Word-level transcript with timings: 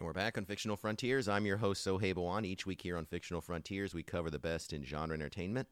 And 0.00 0.06
we're 0.06 0.14
back 0.14 0.38
on 0.38 0.46
Fictional 0.46 0.78
Frontiers. 0.78 1.28
I'm 1.28 1.44
your 1.44 1.58
host, 1.58 1.86
Sohaib 1.86 2.14
Awan. 2.14 2.46
Each 2.46 2.64
week 2.64 2.80
here 2.80 2.96
on 2.96 3.04
Fictional 3.04 3.42
Frontiers, 3.42 3.92
we 3.92 4.02
cover 4.02 4.30
the 4.30 4.38
best 4.38 4.72
in 4.72 4.82
genre 4.82 5.14
entertainment, 5.14 5.68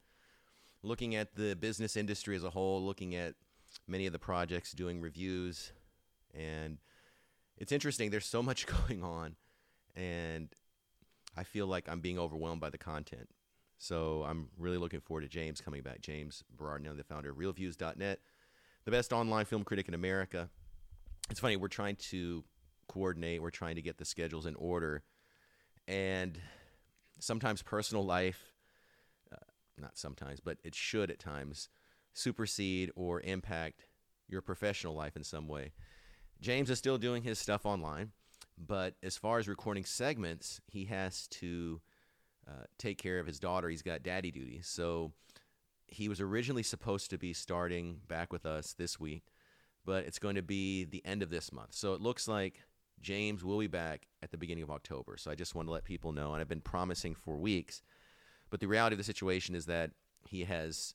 looking 0.83 1.15
at 1.15 1.35
the 1.35 1.57
business 1.57 1.97
industry 1.97 2.37
as 2.37 2.45
a 2.45 2.51
whole, 2.51 2.85
looking 2.85 3.15
at 3.15 3.37
many 3.87 4.05
of 4.05 4.13
the 4.13 4.19
projects, 4.19 4.73
doing 4.73 5.01
reviews. 5.01 5.73
And 6.35 6.77
it's 7.57 7.73
interesting, 7.73 8.11
there's 8.11 8.27
so 8.27 8.43
much 8.43 8.67
going 8.87 9.03
on, 9.03 9.37
and 9.97 10.51
I 11.35 11.45
feel 11.45 11.67
like 11.67 11.89
I'm 11.89 12.01
being 12.01 12.19
overwhelmed 12.19 12.61
by 12.61 12.69
the 12.69 12.77
content. 12.77 13.31
So 13.79 14.27
I'm 14.29 14.49
really 14.59 14.77
looking 14.77 15.01
forward 15.01 15.23
to 15.23 15.29
James 15.29 15.63
coming 15.63 15.81
back. 15.81 16.03
James 16.03 16.45
Berardinelli, 16.55 16.99
the 16.99 17.05
founder 17.05 17.31
of 17.31 17.39
ReelViews.net, 17.39 18.21
the 18.85 18.91
best 18.91 19.15
online 19.15 19.47
film 19.47 19.65
critic 19.65 19.89
in 19.89 19.95
America. 19.95 20.51
It's 21.31 21.41
funny, 21.41 21.57
we're 21.57 21.69
trying 21.69 21.97
to 22.11 22.45
coordinate, 22.89 23.43
we're 23.43 23.51
trying 23.51 23.77
to 23.77 23.83
get 23.83 23.99
the 23.99 24.05
schedules 24.05 24.47
in 24.47 24.55
order. 24.57 25.03
And 25.87 26.39
sometimes 27.19 27.63
personal 27.63 28.05
life, 28.05 28.53
uh, 29.33 29.37
not 29.79 29.97
sometimes, 29.97 30.41
but 30.41 30.59
it 30.65 30.75
should 30.75 31.11
at 31.11 31.19
times, 31.19 31.69
supersede 32.13 32.91
or 32.97 33.21
impact 33.21 33.87
your 34.29 34.43
professional 34.43 34.95
life 34.95 35.17
in 35.17 35.25
some 35.25 35.49
way. 35.49 35.73
James 36.41 36.71
is 36.71 36.79
still 36.79 36.99
doing 36.99 37.23
his 37.23 37.39
stuff 37.39 37.65
online, 37.65 38.13
but 38.57 38.95
as 39.03 39.17
far 39.17 39.39
as 39.39 39.49
recording 39.49 39.85
segments, 39.85 40.61
he 40.67 40.85
has 40.87 41.27
to 41.29 41.81
uh, 42.49 42.65
take 42.79 42.99
care 42.99 43.19
of 43.19 43.27
his 43.27 43.39
daughter. 43.39 43.69
He's 43.69 43.83
got 43.83 44.03
daddy 44.03 44.31
duty. 44.31 44.61
So 44.63 45.13
he 45.87 46.09
was 46.09 46.21
originally 46.21 46.63
supposed 46.63 47.11
to 47.11 47.19
be 47.19 47.33
starting 47.33 48.01
back 48.07 48.33
with 48.33 48.47
us 48.47 48.75
this 48.75 49.01
week, 49.01 49.25
but 49.85 50.05
it's 50.05 50.19
going 50.19 50.35
to 50.37 50.43
be 50.43 50.85
the 50.85 51.05
end 51.05 51.23
of 51.23 51.31
this 51.31 51.53
month. 51.53 51.73
So 51.75 51.95
it 51.95 52.01
looks 52.01 52.29
like 52.29 52.61
James 53.01 53.45
will 53.45 53.59
be 53.59 53.67
back 53.67 54.07
at 54.23 54.31
the 54.31 54.37
beginning 54.37 54.65
of 54.65 54.71
October. 54.71 55.17
So 55.17 55.31
I 55.31 55.35
just 55.35 55.55
want 55.55 55.69
to 55.69 55.73
let 55.73 55.85
people 55.85 56.13
know, 56.13 56.33
and 56.33 56.41
I've 56.41 56.49
been 56.49 56.61
promising 56.61 57.15
for 57.15 57.37
weeks. 57.37 57.83
But 58.51 58.61
the 58.61 58.67
reality 58.67 58.95
of 58.95 58.99
the 58.99 59.05
situation 59.05 59.55
is 59.55 59.67
that 59.67 59.91
he 60.27 60.45
has, 60.45 60.95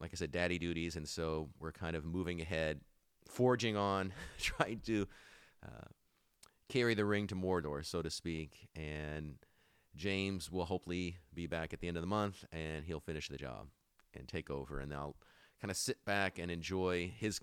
like 0.00 0.10
I 0.12 0.16
said, 0.16 0.32
daddy 0.32 0.58
duties, 0.58 0.96
and 0.96 1.08
so 1.08 1.50
we're 1.58 1.72
kind 1.72 1.96
of 1.96 2.04
moving 2.04 2.40
ahead, 2.40 2.80
forging 3.28 3.76
on, 3.76 4.12
trying 4.38 4.80
to 4.86 5.06
uh, 5.64 5.88
carry 6.68 6.94
the 6.94 7.04
ring 7.04 7.26
to 7.28 7.34
Mordor, 7.34 7.84
so 7.84 8.02
to 8.02 8.10
speak. 8.10 8.68
And 8.74 9.36
James 9.96 10.50
will 10.50 10.64
hopefully 10.64 11.18
be 11.32 11.46
back 11.46 11.72
at 11.72 11.80
the 11.80 11.88
end 11.88 11.96
of 11.96 12.02
the 12.02 12.08
month, 12.08 12.44
and 12.52 12.84
he'll 12.84 13.00
finish 13.00 13.28
the 13.28 13.36
job 13.36 13.68
and 14.14 14.28
take 14.28 14.50
over, 14.50 14.80
and 14.80 14.92
I'll 14.92 15.16
kind 15.60 15.70
of 15.70 15.76
sit 15.76 16.04
back 16.04 16.38
and 16.38 16.50
enjoy 16.50 17.12
his 17.16 17.40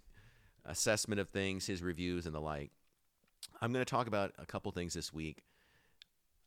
assessment 0.66 1.20
of 1.20 1.30
things, 1.30 1.68
his 1.68 1.82
reviews, 1.82 2.26
and 2.26 2.36
the 2.36 2.42
like. 2.42 2.72
I'm 3.62 3.72
going 3.72 3.84
to 3.86 3.90
talk 3.90 4.08
about 4.08 4.34
a 4.38 4.46
couple 4.46 4.72
things 4.72 4.94
this 4.94 5.14
week. 5.14 5.44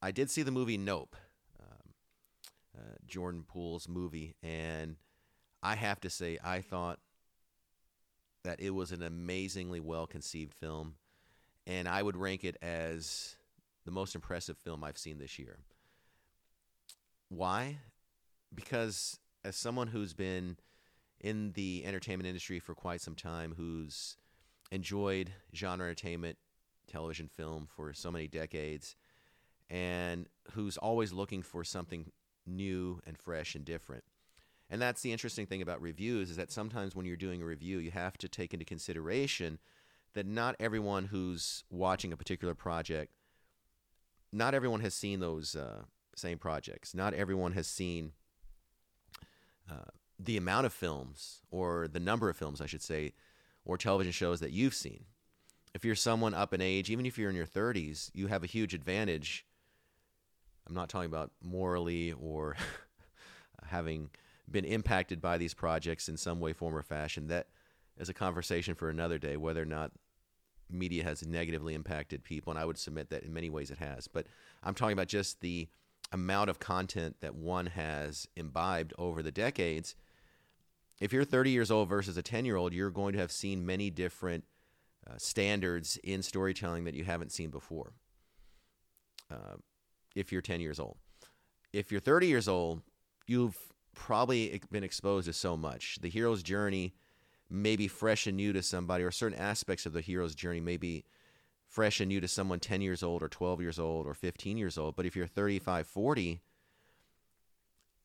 I 0.03 0.11
did 0.11 0.31
see 0.31 0.42
the 0.42 0.50
movie 0.50 0.77
Nope, 0.77 1.17
um, 1.61 1.92
uh, 2.77 2.97
Jordan 3.06 3.45
Poole's 3.47 3.89
movie, 3.89 4.34
and 4.42 4.97
I 5.62 5.77
have 5.77 6.00
to 6.00 6.11
say, 6.11 6.39
I 6.45 6.61
thought 6.61 6.98
that 8.45 8.61
it 8.61 8.70
was 8.70 8.92
an 8.92 9.03
amazingly 9.03 9.81
well 9.81 10.06
conceived 10.06 10.53
film, 10.53 10.97
and 11.67 11.89
I 11.89 12.03
would 12.03 12.17
rank 12.17 12.45
it 12.45 12.56
as 12.61 13.37
the 13.84 13.91
most 13.91 14.15
impressive 14.15 14.59
film 14.59 14.84
I've 14.84 14.98
seen 14.98 15.19
this 15.19 15.39
year. 15.39 15.59
Why? 17.28 17.78
Because 18.55 19.19
as 19.45 19.56
someone 19.56 19.89
who's 19.89 20.12
been 20.12 20.56
in 21.20 21.53
the 21.53 21.84
entertainment 21.87 22.27
industry 22.27 22.61
for 22.61 22.75
quite 22.75 23.00
some 23.00 23.15
time, 23.15 23.55
who's 23.56 24.17
enjoyed 24.70 25.33
genre 25.55 25.87
entertainment, 25.87 26.37
television, 26.87 27.29
film 27.29 27.67
for 27.75 27.93
so 27.93 28.11
many 28.11 28.27
decades, 28.27 28.97
and 29.71 30.27
who's 30.53 30.77
always 30.77 31.13
looking 31.13 31.43
for 31.43 31.65
something 31.65 32.11
new 32.47 33.01
and 33.07 33.19
fresh 33.19 33.55
and 33.55 33.65
different. 33.65 34.05
And 34.71 34.81
that's 34.81 35.03
the 35.03 35.12
interesting 35.12 35.47
thing 35.47 35.62
about 35.62 35.81
reviews 35.81 36.31
is 36.31 36.37
that 36.37 36.50
sometimes 36.50 36.97
when 36.97 37.06
you're 37.06 37.17
doing 37.17 37.43
a 37.43 37.47
review, 37.47 37.78
you 37.78 37.91
have 37.91 38.17
to 38.19 38.28
take 38.28 38.53
into 38.53 38.65
consideration 38.65 39.59
that 40.15 40.27
not 40.27 40.56
everyone 40.59 41.06
who's 41.06 41.65
watching 41.71 42.12
a 42.12 42.17
particular 42.17 42.55
project, 42.55 43.12
not 44.33 44.55
everyone 44.55 44.81
has 44.81 44.94
seen 44.94 45.21
those 45.21 45.55
uh, 45.55 45.83
same 46.17 46.39
projects. 46.39 46.94
Not 46.94 47.15
everyone 47.15 47.53
has 47.53 47.67
seen 47.67 48.12
uh, 49.71 49.91
the 50.19 50.37
amount 50.37 50.67
of 50.67 50.73
films 50.73 51.43
or 51.50 51.89
the 51.89 52.00
number 52.00 52.28
of 52.28 52.37
films, 52.37 52.61
I 52.61 52.67
should 52.67 52.83
say, 52.83 53.12
or 53.65 53.77
television 53.77 54.12
shows 54.12 54.41
that 54.41 54.53
you've 54.53 54.75
seen. 54.75 55.05
If 55.75 55.85
you're 55.85 55.97
someone 55.97 56.35
up 56.35 56.55
in 56.55 56.61
age, 56.61 56.89
even 56.89 57.05
if 57.05 57.19
you're 57.19 57.31
in 57.31 57.37
your 57.37 57.47
30s, 57.47 58.11
you 58.15 58.29
have 58.29 58.45
a 58.45 58.47
huge 58.47 58.75
advantage. 58.75 59.45
I'm 60.67 60.75
not 60.75 60.89
talking 60.89 61.11
about 61.11 61.33
morally 61.43 62.12
or 62.12 62.57
having 63.67 64.11
been 64.51 64.65
impacted 64.65 65.21
by 65.21 65.37
these 65.37 65.53
projects 65.53 66.09
in 66.09 66.17
some 66.17 66.39
way, 66.39 66.53
form, 66.53 66.77
or 66.77 66.83
fashion. 66.83 67.27
That 67.27 67.49
is 67.99 68.09
a 68.09 68.15
conversation 68.15 68.75
for 68.75 68.89
another 68.89 69.19
day, 69.19 69.37
whether 69.37 69.62
or 69.62 69.67
not 69.67 69.91
media 70.71 71.03
has 71.03 71.27
negatively 71.27 71.75
impacted 71.75 72.23
people. 72.23 72.53
And 72.53 72.59
I 72.59 72.65
would 72.65 72.79
submit 72.79 73.11
that 73.11 73.25
in 73.25 73.33
many 73.33 73.51
ways 73.51 73.71
it 73.71 73.79
has. 73.79 74.06
But 74.06 74.27
I'm 74.62 74.75
talking 74.75 74.93
about 74.93 75.09
just 75.09 75.41
the 75.41 75.69
amount 76.12 76.51
of 76.51 76.61
content 76.61 77.17
that 77.21 77.35
one 77.35 77.67
has 77.67 78.29
imbibed 78.37 78.95
over 78.97 79.23
the 79.23 79.33
decades, 79.33 79.97
if 81.01 81.12
you're 81.12 81.25
30 81.25 81.51
years 81.51 81.71
old 81.71 81.89
versus 81.89 82.17
a 82.17 82.23
10 82.23 82.45
year 82.45 82.56
old, 82.56 82.73
you're 82.73 82.91
going 82.91 83.12
to 83.15 83.19
have 83.19 83.33
seen 83.33 83.67
many 83.67 83.91
different 83.91 84.45
uh, 85.09 85.15
standards 85.19 85.98
in 86.03 86.22
storytelling 86.22 86.84
that 86.84 86.94
you 86.94 87.04
haven't 87.04 87.32
seen 87.32 87.50
before. 87.50 87.92
Uh, 89.31 89.56
if 90.15 90.32
you're 90.32 90.42
10 90.42 90.60
years 90.60 90.78
old, 90.78 90.97
if 91.72 91.91
you're 91.91 92.00
30 92.00 92.26
years 92.26 92.48
old, 92.48 92.82
you've 93.26 93.56
probably 93.94 94.60
been 94.70 94.84
exposed 94.84 95.26
to 95.26 95.32
so 95.32 95.56
much. 95.56 95.98
The 96.00 96.09
hero's 96.09 96.43
journey 96.43 96.94
may 97.50 97.76
be 97.76 97.88
fresh 97.88 98.26
and 98.26 98.37
new 98.37 98.53
to 98.53 98.62
somebody, 98.62 99.04
or 99.04 99.10
certain 99.10 99.38
aspects 99.38 99.87
of 99.87 99.93
the 99.93 100.00
hero's 100.00 100.34
journey 100.34 100.60
may 100.60 100.76
be 100.76 101.04
fresh 101.69 102.00
and 102.00 102.09
new 102.09 102.20
to 102.20 102.28
someone 102.28 102.60
10 102.60 102.81
years 102.81 103.03
old 103.03 103.22
or 103.22 103.28
12 103.28 103.60
years 103.60 103.78
old 103.78 104.06
or 104.06 104.14
15 104.14 104.56
years 104.56 104.78
old. 104.78 104.97
But 104.97 105.06
if 105.06 105.16
you're 105.16 105.26
35, 105.26 105.87
40, 105.87 106.41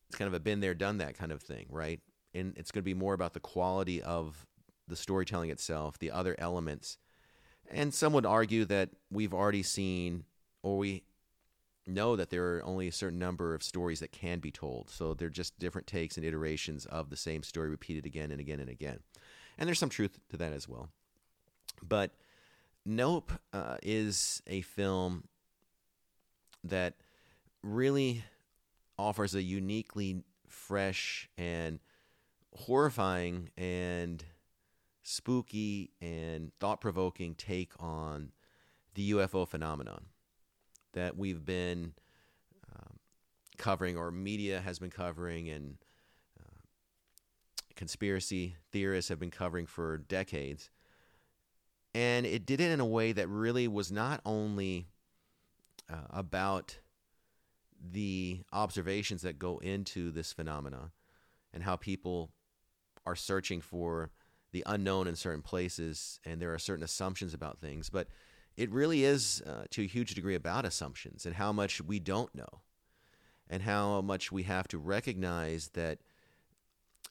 it's 0.08 0.18
kind 0.18 0.26
of 0.26 0.34
a 0.34 0.40
been 0.40 0.60
there, 0.60 0.74
done 0.74 0.98
that 0.98 1.16
kind 1.16 1.30
of 1.30 1.40
thing, 1.40 1.66
right? 1.70 2.00
And 2.34 2.52
it's 2.56 2.70
going 2.72 2.82
to 2.82 2.84
be 2.84 2.94
more 2.94 3.14
about 3.14 3.32
the 3.32 3.40
quality 3.40 4.02
of 4.02 4.46
the 4.90 4.96
storytelling 4.96 5.50
itself, 5.50 5.98
the 5.98 6.10
other 6.10 6.34
elements. 6.38 6.98
And 7.70 7.94
some 7.94 8.12
would 8.12 8.26
argue 8.26 8.64
that 8.66 8.90
we've 9.10 9.32
already 9.32 9.62
seen 9.62 10.24
or 10.62 10.76
we 10.78 11.04
know 11.86 12.16
that 12.16 12.30
there 12.30 12.56
are 12.56 12.64
only 12.64 12.88
a 12.88 12.92
certain 12.92 13.18
number 13.18 13.54
of 13.54 13.62
stories 13.62 14.00
that 14.00 14.12
can 14.12 14.38
be 14.38 14.50
told. 14.50 14.90
So 14.90 15.14
they're 15.14 15.28
just 15.28 15.58
different 15.58 15.86
takes 15.86 16.16
and 16.16 16.26
iterations 16.26 16.86
of 16.86 17.10
the 17.10 17.16
same 17.16 17.42
story 17.42 17.68
repeated 17.68 18.06
again 18.06 18.30
and 18.30 18.40
again 18.40 18.60
and 18.60 18.68
again. 18.68 19.00
And 19.58 19.66
there's 19.66 19.78
some 19.78 19.88
truth 19.88 20.18
to 20.30 20.36
that 20.36 20.52
as 20.52 20.68
well. 20.68 20.88
But 21.82 22.12
Nope 22.84 23.32
uh, 23.52 23.76
is 23.82 24.42
a 24.46 24.62
film 24.62 25.24
that 26.64 26.94
really 27.62 28.24
offers 28.98 29.34
a 29.34 29.42
uniquely 29.42 30.22
fresh 30.48 31.28
and 31.36 31.78
horrifying 32.54 33.50
and 33.56 34.24
spooky 35.02 35.90
and 36.00 36.52
thought 36.60 36.80
provoking 36.80 37.34
take 37.34 37.72
on 37.78 38.32
the 38.94 39.12
UFO 39.12 39.46
phenomenon 39.46 40.06
that 40.92 41.16
we've 41.16 41.44
been 41.44 41.94
um, 42.74 42.98
covering, 43.56 43.96
or 43.96 44.10
media 44.10 44.60
has 44.60 44.78
been 44.78 44.90
covering, 44.90 45.48
and 45.48 45.76
uh, 46.38 46.60
conspiracy 47.76 48.56
theorists 48.72 49.08
have 49.08 49.20
been 49.20 49.30
covering 49.30 49.66
for 49.66 49.98
decades. 49.98 50.70
And 51.94 52.26
it 52.26 52.46
did 52.46 52.60
it 52.60 52.70
in 52.70 52.80
a 52.80 52.86
way 52.86 53.12
that 53.12 53.28
really 53.28 53.66
was 53.66 53.90
not 53.90 54.20
only 54.24 54.86
uh, 55.90 56.06
about 56.10 56.78
the 57.80 58.40
observations 58.52 59.22
that 59.22 59.38
go 59.38 59.58
into 59.58 60.10
this 60.10 60.32
phenomena 60.32 60.92
and 61.52 61.62
how 61.62 61.76
people 61.76 62.30
are 63.06 63.16
searching 63.16 63.60
for 63.60 64.10
the 64.52 64.62
unknown 64.66 65.06
in 65.06 65.16
certain 65.16 65.42
places 65.42 66.20
and 66.24 66.40
there 66.40 66.52
are 66.52 66.58
certain 66.58 66.84
assumptions 66.84 67.34
about 67.34 67.60
things 67.60 67.90
but 67.90 68.08
it 68.56 68.70
really 68.70 69.04
is 69.04 69.42
uh, 69.46 69.64
to 69.70 69.82
a 69.82 69.86
huge 69.86 70.14
degree 70.14 70.34
about 70.34 70.64
assumptions 70.64 71.24
and 71.24 71.34
how 71.34 71.52
much 71.52 71.80
we 71.80 71.98
don't 71.98 72.34
know 72.34 72.60
and 73.48 73.62
how 73.62 74.00
much 74.00 74.30
we 74.30 74.44
have 74.44 74.68
to 74.68 74.78
recognize 74.78 75.68
that 75.74 75.98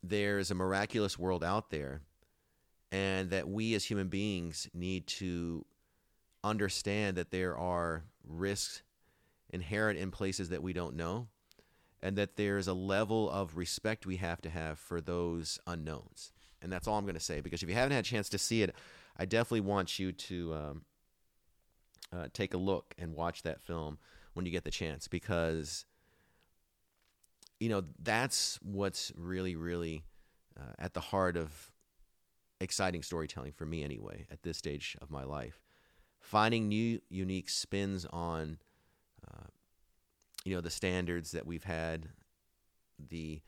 there's 0.03 0.51
a 0.51 0.55
miraculous 0.55 1.19
world 1.19 1.43
out 1.43 1.69
there 1.69 2.01
and 2.91 3.29
that 3.29 3.47
we 3.47 3.73
as 3.73 3.85
human 3.85 4.07
beings 4.07 4.69
need 4.73 5.05
to 5.05 5.65
understand 6.43 7.17
that 7.17 7.31
there 7.31 7.57
are 7.57 8.05
risks 8.25 8.81
inherent 9.49 9.99
in 9.99 10.11
places 10.11 10.49
that 10.49 10.63
we 10.63 10.73
don't 10.73 10.95
know 10.95 11.27
and 12.01 12.17
that 12.17 12.37
there's 12.37 12.67
a 12.67 12.73
level 12.73 13.29
of 13.29 13.57
respect 13.57 14.05
we 14.05 14.15
have 14.17 14.41
to 14.41 14.49
have 14.49 14.79
for 14.79 15.01
those 15.01 15.59
unknowns 15.67 16.31
and 16.61 16.71
that's 16.71 16.87
all 16.87 16.97
i'm 16.97 17.05
going 17.05 17.13
to 17.13 17.19
say 17.19 17.41
because 17.41 17.63
if 17.63 17.69
you 17.69 17.75
haven't 17.75 17.91
had 17.91 18.05
a 18.05 18.07
chance 18.07 18.29
to 18.29 18.37
see 18.37 18.61
it 18.61 18.73
i 19.17 19.25
definitely 19.25 19.61
want 19.61 19.99
you 19.99 20.11
to 20.11 20.53
um, 20.53 20.81
uh, 22.11 22.27
take 22.33 22.53
a 22.53 22.57
look 22.57 22.93
and 22.97 23.13
watch 23.13 23.43
that 23.43 23.61
film 23.61 23.97
when 24.33 24.45
you 24.45 24.51
get 24.51 24.63
the 24.63 24.71
chance 24.71 25.07
because 25.07 25.85
you 27.59 27.69
know 27.69 27.83
that's 28.01 28.59
what's 28.61 29.11
really 29.15 29.55
really 29.55 30.03
uh, 30.59 30.73
at 30.77 30.93
the 30.93 30.99
heart 30.99 31.37
of 31.37 31.71
exciting 32.61 33.01
storytelling 33.03 33.51
for 33.51 33.65
me 33.65 33.83
anyway 33.83 34.25
at 34.31 34.43
this 34.43 34.57
stage 34.57 34.97
of 35.01 35.09
my 35.09 35.23
life. 35.23 35.61
Finding 36.19 36.67
new 36.67 37.01
unique 37.09 37.49
spins 37.49 38.05
on 38.11 38.59
uh, 39.27 39.47
you 40.43 40.53
know 40.53 40.61
the 40.61 40.69
standards 40.69 41.31
that 41.31 41.45
we've 41.45 41.63
had 41.63 42.09
the 43.09 43.41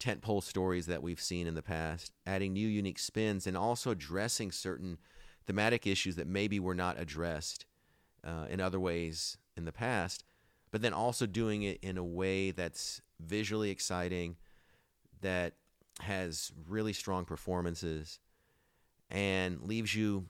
tentpole 0.00 0.42
stories 0.42 0.86
that 0.86 1.02
we've 1.02 1.20
seen 1.20 1.46
in 1.46 1.54
the 1.54 1.62
past 1.62 2.12
adding 2.26 2.52
new 2.52 2.66
unique 2.66 2.98
spins 2.98 3.46
and 3.46 3.56
also 3.56 3.90
addressing 3.90 4.50
certain 4.50 4.98
thematic 5.46 5.86
issues 5.86 6.16
that 6.16 6.26
maybe 6.26 6.58
were 6.58 6.74
not 6.74 6.98
addressed 6.98 7.66
uh, 8.24 8.46
in 8.48 8.60
other 8.60 8.80
ways 8.80 9.36
in 9.56 9.66
the 9.66 9.72
past 9.72 10.24
but 10.70 10.82
then 10.82 10.92
also 10.92 11.26
doing 11.26 11.62
it 11.62 11.78
in 11.82 11.98
a 11.98 12.04
way 12.04 12.50
that's 12.50 13.02
visually 13.20 13.70
exciting 13.70 14.36
that 15.20 15.54
has 16.00 16.52
really 16.68 16.92
strong 16.92 17.24
performances 17.24 18.18
and 19.10 19.62
leaves 19.62 19.94
you 19.94 20.26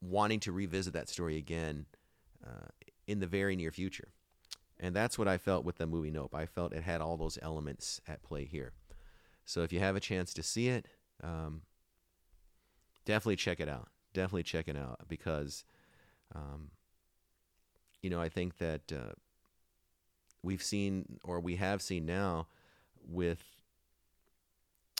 wanting 0.00 0.40
to 0.40 0.52
revisit 0.52 0.92
that 0.92 1.08
story 1.08 1.36
again 1.36 1.86
uh, 2.44 2.68
in 3.06 3.20
the 3.20 3.26
very 3.26 3.56
near 3.56 3.70
future. 3.70 4.08
And 4.78 4.94
that's 4.94 5.18
what 5.18 5.28
I 5.28 5.38
felt 5.38 5.64
with 5.64 5.78
the 5.78 5.86
movie 5.86 6.10
Nope. 6.10 6.34
I 6.34 6.46
felt 6.46 6.72
it 6.72 6.82
had 6.82 7.00
all 7.00 7.16
those 7.16 7.38
elements 7.40 8.00
at 8.06 8.22
play 8.22 8.44
here. 8.44 8.72
So 9.44 9.62
if 9.62 9.72
you 9.72 9.80
have 9.80 9.96
a 9.96 10.00
chance 10.00 10.32
to 10.34 10.42
see 10.42 10.68
it, 10.68 10.86
um, 11.22 11.62
definitely 13.04 13.36
check 13.36 13.60
it 13.60 13.68
out. 13.68 13.88
Definitely 14.12 14.44
check 14.44 14.68
it 14.68 14.76
out 14.76 15.00
because, 15.08 15.64
um, 16.34 16.70
you 18.02 18.10
know, 18.10 18.20
I 18.20 18.28
think 18.28 18.58
that 18.58 18.92
uh, 18.92 19.12
we've 20.42 20.62
seen 20.62 21.18
or 21.24 21.40
we 21.40 21.56
have 21.56 21.82
seen 21.82 22.06
now 22.06 22.46
with 23.06 23.42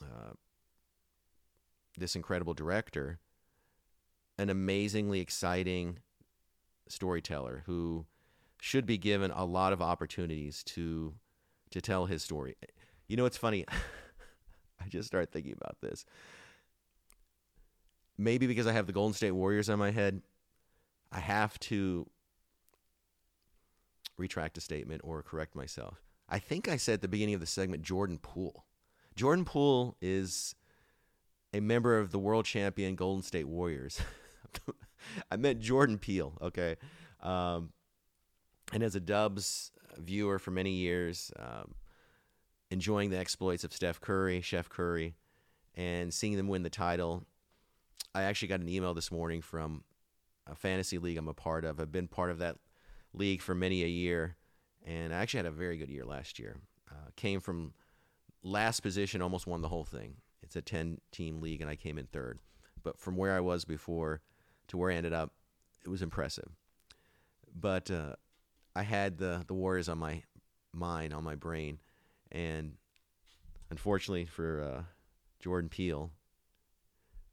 uh, 0.02 0.32
this 1.96 2.16
incredible 2.16 2.54
director 2.54 3.18
an 4.38 4.50
amazingly 4.50 5.20
exciting 5.20 5.98
storyteller 6.88 7.62
who 7.66 8.04
should 8.60 8.86
be 8.86 8.98
given 8.98 9.30
a 9.30 9.44
lot 9.44 9.72
of 9.72 9.80
opportunities 9.80 10.62
to 10.64 11.14
to 11.70 11.80
tell 11.80 12.06
his 12.06 12.22
story. 12.22 12.56
You 13.08 13.16
know, 13.16 13.26
it's 13.26 13.36
funny. 13.36 13.64
I 14.84 14.88
just 14.88 15.06
started 15.06 15.30
thinking 15.30 15.52
about 15.52 15.76
this. 15.80 16.04
Maybe 18.16 18.46
because 18.46 18.66
I 18.66 18.72
have 18.72 18.86
the 18.86 18.92
Golden 18.92 19.14
State 19.14 19.32
Warriors 19.32 19.68
on 19.68 19.78
my 19.78 19.90
head, 19.90 20.22
I 21.10 21.20
have 21.20 21.58
to 21.60 22.08
retract 24.16 24.58
a 24.58 24.60
statement 24.60 25.00
or 25.04 25.22
correct 25.22 25.54
myself. 25.54 26.02
I 26.28 26.38
think 26.38 26.68
I 26.68 26.76
said 26.76 26.94
at 26.94 27.02
the 27.02 27.08
beginning 27.08 27.34
of 27.34 27.40
the 27.40 27.46
segment 27.46 27.82
Jordan 27.82 28.18
Poole. 28.18 28.64
Jordan 29.16 29.44
Poole 29.44 29.96
is 30.00 30.54
a 31.52 31.60
member 31.60 31.98
of 31.98 32.10
the 32.10 32.18
world 32.18 32.44
champion 32.44 32.94
Golden 32.94 33.22
State 33.22 33.46
Warriors. 33.46 34.00
I 35.30 35.36
meant 35.36 35.60
Jordan 35.60 35.98
Peele, 35.98 36.36
okay? 36.40 36.76
Um, 37.22 37.72
and 38.72 38.82
as 38.82 38.94
a 38.94 39.00
Dubs 39.00 39.70
viewer 39.98 40.38
for 40.38 40.50
many 40.50 40.72
years, 40.72 41.30
um, 41.38 41.74
enjoying 42.74 43.08
the 43.08 43.16
exploits 43.16 43.62
of 43.62 43.72
Steph 43.72 44.00
Curry, 44.00 44.40
Chef 44.40 44.68
Curry, 44.68 45.14
and 45.76 46.12
seeing 46.12 46.36
them 46.36 46.48
win 46.48 46.64
the 46.64 46.70
title. 46.70 47.24
I 48.16 48.24
actually 48.24 48.48
got 48.48 48.58
an 48.58 48.68
email 48.68 48.94
this 48.94 49.12
morning 49.12 49.42
from 49.42 49.84
a 50.48 50.56
fantasy 50.56 50.98
league 50.98 51.16
I'm 51.16 51.28
a 51.28 51.34
part 51.34 51.64
of. 51.64 51.78
I've 51.78 51.92
been 51.92 52.08
part 52.08 52.32
of 52.32 52.38
that 52.38 52.56
league 53.12 53.40
for 53.40 53.54
many 53.54 53.84
a 53.84 53.88
year, 53.88 54.36
and 54.84 55.14
I 55.14 55.18
actually 55.18 55.38
had 55.38 55.46
a 55.46 55.52
very 55.52 55.76
good 55.76 55.88
year 55.88 56.04
last 56.04 56.40
year. 56.40 56.56
Uh, 56.90 57.10
came 57.14 57.38
from 57.38 57.74
last 58.42 58.80
position, 58.80 59.22
almost 59.22 59.46
won 59.46 59.62
the 59.62 59.68
whole 59.68 59.84
thing. 59.84 60.16
It's 60.42 60.56
a 60.56 60.62
10 60.62 61.00
team 61.12 61.40
league, 61.40 61.60
and 61.60 61.70
I 61.70 61.76
came 61.76 61.96
in 61.96 62.06
third. 62.06 62.40
But 62.82 62.98
from 62.98 63.16
where 63.16 63.36
I 63.36 63.40
was 63.40 63.64
before 63.64 64.20
to 64.66 64.76
where 64.76 64.90
I 64.90 64.96
ended 64.96 65.12
up, 65.12 65.32
it 65.84 65.88
was 65.88 66.02
impressive. 66.02 66.50
But 67.54 67.88
uh, 67.88 68.16
I 68.74 68.82
had 68.82 69.18
the, 69.18 69.44
the 69.46 69.54
Warriors 69.54 69.88
on 69.88 69.98
my 69.98 70.24
mind, 70.72 71.14
on 71.14 71.22
my 71.22 71.36
brain, 71.36 71.78
and 72.34 72.72
unfortunately 73.70 74.26
for 74.26 74.62
uh, 74.62 74.82
Jordan 75.40 75.70
Peele, 75.70 76.10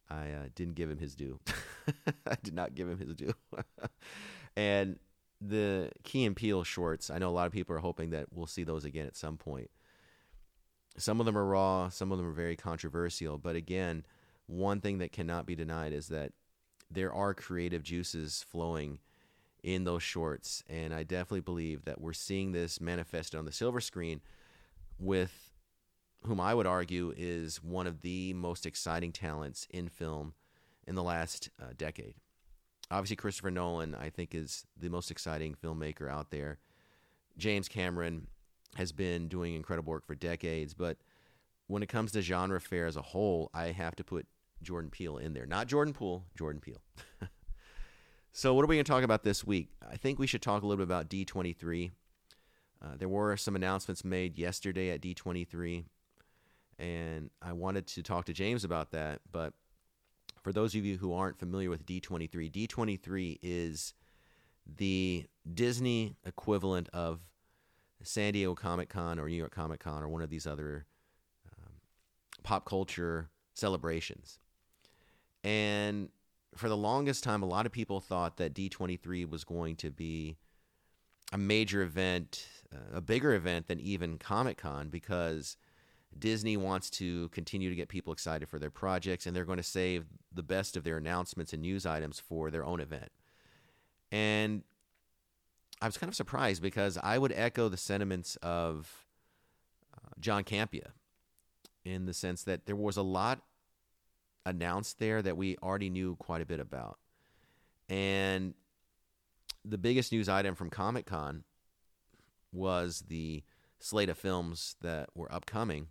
I 0.09 0.29
uh, 0.29 0.49
didn't 0.55 0.75
give 0.75 0.89
him 0.89 0.99
his 0.99 1.15
due. 1.15 1.39
I 2.27 2.35
did 2.43 2.53
not 2.53 2.75
give 2.75 2.87
him 2.87 2.99
his 2.99 3.15
due. 3.15 3.33
and 4.55 4.99
the 5.41 5.91
Key 6.03 6.25
and 6.25 6.35
Peele 6.35 6.63
shorts, 6.63 7.09
I 7.09 7.17
know 7.17 7.29
a 7.29 7.31
lot 7.31 7.47
of 7.47 7.53
people 7.53 7.75
are 7.75 7.79
hoping 7.79 8.11
that 8.11 8.27
we'll 8.31 8.47
see 8.47 8.63
those 8.63 8.85
again 8.85 9.07
at 9.07 9.15
some 9.15 9.37
point. 9.37 9.71
Some 10.97 11.19
of 11.19 11.25
them 11.25 11.37
are 11.37 11.45
raw, 11.45 11.89
some 11.89 12.11
of 12.11 12.17
them 12.17 12.27
are 12.27 12.33
very 12.33 12.55
controversial, 12.55 13.37
but 13.37 13.55
again, 13.55 14.05
one 14.45 14.81
thing 14.81 14.99
that 14.99 15.13
cannot 15.13 15.45
be 15.45 15.55
denied 15.55 15.93
is 15.93 16.09
that 16.09 16.33
there 16.91 17.13
are 17.13 17.33
creative 17.33 17.81
juices 17.81 18.45
flowing 18.47 18.99
in 19.63 19.85
those 19.85 20.03
shorts, 20.03 20.63
and 20.67 20.93
I 20.93 21.03
definitely 21.03 21.41
believe 21.41 21.85
that 21.85 22.01
we're 22.01 22.13
seeing 22.13 22.51
this 22.51 22.81
manifested 22.81 23.39
on 23.39 23.45
the 23.45 23.51
silver 23.51 23.79
screen 23.79 24.21
with 24.99 25.51
whom 26.23 26.39
I 26.39 26.53
would 26.53 26.67
argue 26.67 27.13
is 27.17 27.63
one 27.63 27.87
of 27.87 28.01
the 28.01 28.33
most 28.33 28.65
exciting 28.65 29.11
talents 29.11 29.67
in 29.69 29.89
film 29.89 30.33
in 30.85 30.95
the 30.95 31.03
last 31.03 31.49
uh, 31.61 31.73
decade 31.77 32.15
obviously 32.91 33.15
Christopher 33.15 33.49
Nolan, 33.49 33.95
I 33.95 34.09
think, 34.09 34.35
is 34.35 34.65
the 34.77 34.89
most 34.89 35.09
exciting 35.09 35.55
filmmaker 35.55 36.09
out 36.09 36.29
there. 36.29 36.59
James 37.37 37.67
Cameron 37.67 38.27
has 38.75 38.91
been 38.91 39.27
doing 39.27 39.55
incredible 39.55 39.91
work 39.91 40.05
for 40.05 40.13
decades, 40.13 40.73
but 40.73 40.97
when 41.67 41.81
it 41.81 41.89
comes 41.89 42.11
to 42.11 42.21
genre 42.21 42.59
fare 42.59 42.85
as 42.85 42.97
a 42.97 43.01
whole, 43.01 43.49
I 43.53 43.67
have 43.67 43.95
to 43.95 44.03
put 44.03 44.27
Jordan 44.61 44.91
Peele 44.91 45.17
in 45.17 45.33
there. 45.33 45.45
Not 45.45 45.67
Jordan 45.67 45.93
Poole, 45.93 46.25
Jordan 46.37 46.61
Peele. 46.61 46.81
so, 48.31 48.53
what 48.53 48.63
are 48.63 48.67
we 48.67 48.75
going 48.75 48.85
to 48.85 48.91
talk 48.91 49.03
about 49.03 49.23
this 49.23 49.45
week? 49.45 49.69
I 49.89 49.95
think 49.95 50.19
we 50.19 50.27
should 50.27 50.41
talk 50.41 50.61
a 50.61 50.67
little 50.67 50.85
bit 50.85 50.91
about 50.91 51.09
D23. 51.09 51.91
Uh, 52.81 52.95
there 52.97 53.09
were 53.09 53.37
some 53.37 53.55
announcements 53.55 54.03
made 54.03 54.37
yesterday 54.37 54.89
at 54.89 55.01
D23, 55.01 55.85
and 56.79 57.29
I 57.41 57.53
wanted 57.53 57.85
to 57.87 58.03
talk 58.03 58.25
to 58.25 58.33
James 58.33 58.63
about 58.63 58.91
that, 58.91 59.21
but 59.31 59.53
for 60.41 60.51
those 60.51 60.73
of 60.73 60.83
you 60.83 60.97
who 60.97 61.13
aren't 61.13 61.37
familiar 61.37 61.69
with 61.69 61.85
D23, 61.85 62.51
D23 62.51 63.39
is 63.43 63.93
the 64.65 65.25
Disney 65.53 66.15
equivalent 66.25 66.89
of 66.93 67.19
San 68.03 68.33
Diego 68.33 68.55
Comic 68.55 68.89
Con 68.89 69.19
or 69.19 69.29
New 69.29 69.35
York 69.35 69.53
Comic 69.53 69.79
Con 69.79 70.03
or 70.03 70.09
one 70.09 70.21
of 70.21 70.29
these 70.29 70.47
other 70.47 70.85
um, 71.57 71.73
pop 72.43 72.65
culture 72.65 73.29
celebrations. 73.53 74.39
And 75.43 76.09
for 76.55 76.69
the 76.69 76.77
longest 76.77 77.23
time, 77.23 77.43
a 77.43 77.47
lot 77.47 77.65
of 77.65 77.71
people 77.71 77.99
thought 77.99 78.37
that 78.37 78.53
D23 78.53 79.29
was 79.29 79.43
going 79.43 79.75
to 79.77 79.91
be 79.91 80.37
a 81.31 81.37
major 81.37 81.81
event, 81.81 82.45
a 82.93 83.01
bigger 83.01 83.33
event 83.33 83.67
than 83.67 83.79
even 83.79 84.17
Comic 84.17 84.57
Con 84.57 84.89
because 84.89 85.57
Disney 86.17 86.57
wants 86.57 86.89
to 86.91 87.29
continue 87.29 87.69
to 87.69 87.75
get 87.75 87.89
people 87.89 88.13
excited 88.13 88.49
for 88.49 88.59
their 88.59 88.69
projects, 88.69 89.25
and 89.25 89.35
they're 89.35 89.45
going 89.45 89.57
to 89.57 89.63
save 89.63 90.05
the 90.33 90.43
best 90.43 90.75
of 90.75 90.83
their 90.83 90.97
announcements 90.97 91.53
and 91.53 91.61
news 91.61 91.85
items 91.85 92.19
for 92.19 92.51
their 92.51 92.65
own 92.65 92.79
event. 92.79 93.11
And 94.11 94.63
I 95.81 95.85
was 95.85 95.97
kind 95.97 96.09
of 96.09 96.15
surprised 96.15 96.61
because 96.61 96.97
I 97.01 97.17
would 97.17 97.31
echo 97.31 97.69
the 97.69 97.77
sentiments 97.77 98.35
of 98.37 99.05
uh, 99.95 100.09
John 100.19 100.43
Campea 100.43 100.91
in 101.83 102.05
the 102.05 102.13
sense 102.13 102.43
that 102.43 102.65
there 102.65 102.75
was 102.75 102.97
a 102.97 103.01
lot 103.01 103.41
announced 104.45 104.99
there 104.99 105.21
that 105.21 105.37
we 105.37 105.57
already 105.63 105.89
knew 105.89 106.15
quite 106.17 106.41
a 106.41 106.45
bit 106.45 106.59
about. 106.59 106.99
And 107.89 108.53
the 109.63 109.77
biggest 109.77 110.11
news 110.11 110.29
item 110.29 110.55
from 110.55 110.69
Comic 110.69 111.05
Con 111.05 111.43
was 112.51 113.05
the 113.07 113.43
slate 113.79 114.09
of 114.09 114.17
films 114.17 114.75
that 114.81 115.09
were 115.15 115.31
upcoming 115.33 115.87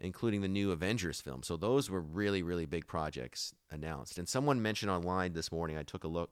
including 0.00 0.42
the 0.42 0.48
new 0.48 0.72
Avengers 0.72 1.20
film. 1.20 1.42
So 1.42 1.56
those 1.56 1.88
were 1.88 2.00
really, 2.00 2.42
really 2.42 2.66
big 2.66 2.86
projects 2.86 3.54
announced. 3.70 4.18
And 4.18 4.28
someone 4.28 4.60
mentioned 4.60 4.90
online 4.90 5.32
this 5.32 5.50
morning, 5.50 5.78
I 5.78 5.82
took 5.82 6.04
a 6.04 6.08
look, 6.08 6.30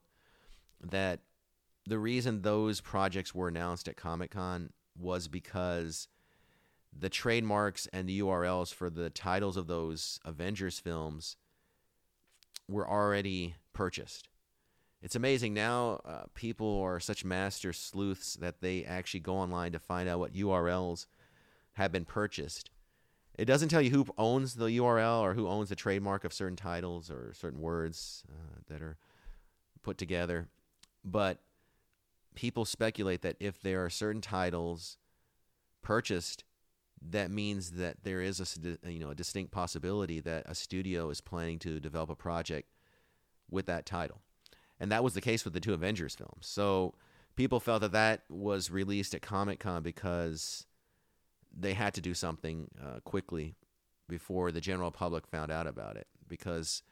that 0.83 1.21
the 1.87 1.99
reason 1.99 2.43
those 2.43 2.81
projects 2.81 3.35
were 3.35 3.49
announced 3.49 3.89
at 3.89 3.97
Comic 3.97 4.33
Con 4.33 4.71
was 4.99 5.29
because 5.29 6.09
the 6.97 7.09
trademarks 7.09 7.89
and 7.93 8.09
the 8.09 8.21
URLs 8.21 8.73
for 8.73 8.91
the 8.91 9.11
titles 9.11 9.57
of 9.57 9.67
those 9.67 10.21
Avengers 10.25 10.79
films 10.79 11.37
were 12.69 12.89
already 12.89 13.57
purchased. 13.73 14.29
It's 15.05 15.15
amazing 15.15 15.55
now. 15.55 16.01
Uh, 16.05 16.25
people 16.35 16.81
are 16.81 16.99
such 16.99 17.25
master 17.25 17.73
sleuths 17.73 18.35
that 18.41 18.61
they 18.61 18.85
actually 18.85 19.21
go 19.21 19.37
online 19.37 19.71
to 19.73 19.79
find 19.79 20.09
out 20.09 20.19
what 20.19 20.33
URLs 20.33 21.07
have 21.75 21.93
been 21.93 22.05
purchased 22.05 22.71
it 23.37 23.47
doesn't 23.47 23.69
tell 23.69 23.83
you 23.83 23.91
who 23.91 24.07
owns 24.17 24.55
the 24.55 24.67
URL 24.67 25.21
or 25.21 25.35
who 25.35 25.49
owns 25.49 25.69
the 25.69 25.75
trademark 25.75 26.25
of 26.25 26.33
certain 26.33 26.57
titles 26.57 27.11
or 27.11 27.33
certain 27.35 27.61
words 27.61 28.23
uh, 28.29 28.61
that 28.69 28.81
are 28.81 28.97
put 29.83 29.99
together. 29.99 30.49
But 31.05 31.41
people 32.35 32.65
speculate 32.65 33.23
that 33.23 33.37
if 33.41 33.61
there 33.61 33.85
are 33.85 33.91
certain 33.91 34.21
titles 34.21 34.99
purchased, 35.83 36.45
that 37.03 37.31
means 37.31 37.73
that 37.73 38.05
there 38.05 38.21
is 38.23 38.41
a 38.41 38.91
you 38.91 39.01
know 39.01 39.11
a 39.11 39.15
distinct 39.15 39.51
possibility 39.51 40.21
that 40.21 40.45
a 40.47 40.55
studio 40.55 41.11
is 41.11 41.21
planning 41.21 41.59
to 41.59 41.81
develop 41.81 42.11
a 42.11 42.17
project 42.17 42.69
with 43.51 43.67
that 43.67 43.85
title, 43.85 44.23
and 44.81 44.91
that 44.91 45.05
was 45.05 45.15
the 45.15 45.21
case 45.21 45.45
with 45.45 45.55
the 45.55 45.61
two 45.61 45.75
Avengers 45.75 46.15
films. 46.15 46.47
So 46.47 46.95
people 47.37 47.61
felt 47.61 47.81
that 47.83 47.93
that 47.93 48.23
was 48.29 48.71
released 48.71 49.15
at 49.15 49.23
Comic 49.23 49.61
Con 49.61 49.83
because 49.83 50.67
they 51.57 51.75
had 51.75 51.95
to 51.95 52.01
do 52.01 52.15
something 52.15 52.69
uh, 52.83 53.01
quickly 53.05 53.55
before 54.09 54.51
the 54.53 54.61
general 54.61 54.91
public 54.91 55.27
found 55.27 55.51
out 55.51 55.67
about 55.67 55.97
it. 55.97 56.07
Because 56.29 56.83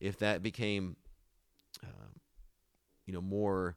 if 0.00 0.18
that 0.18 0.42
became, 0.42 0.96
uh, 1.82 2.08
you 3.06 3.12
know, 3.12 3.20
more 3.20 3.76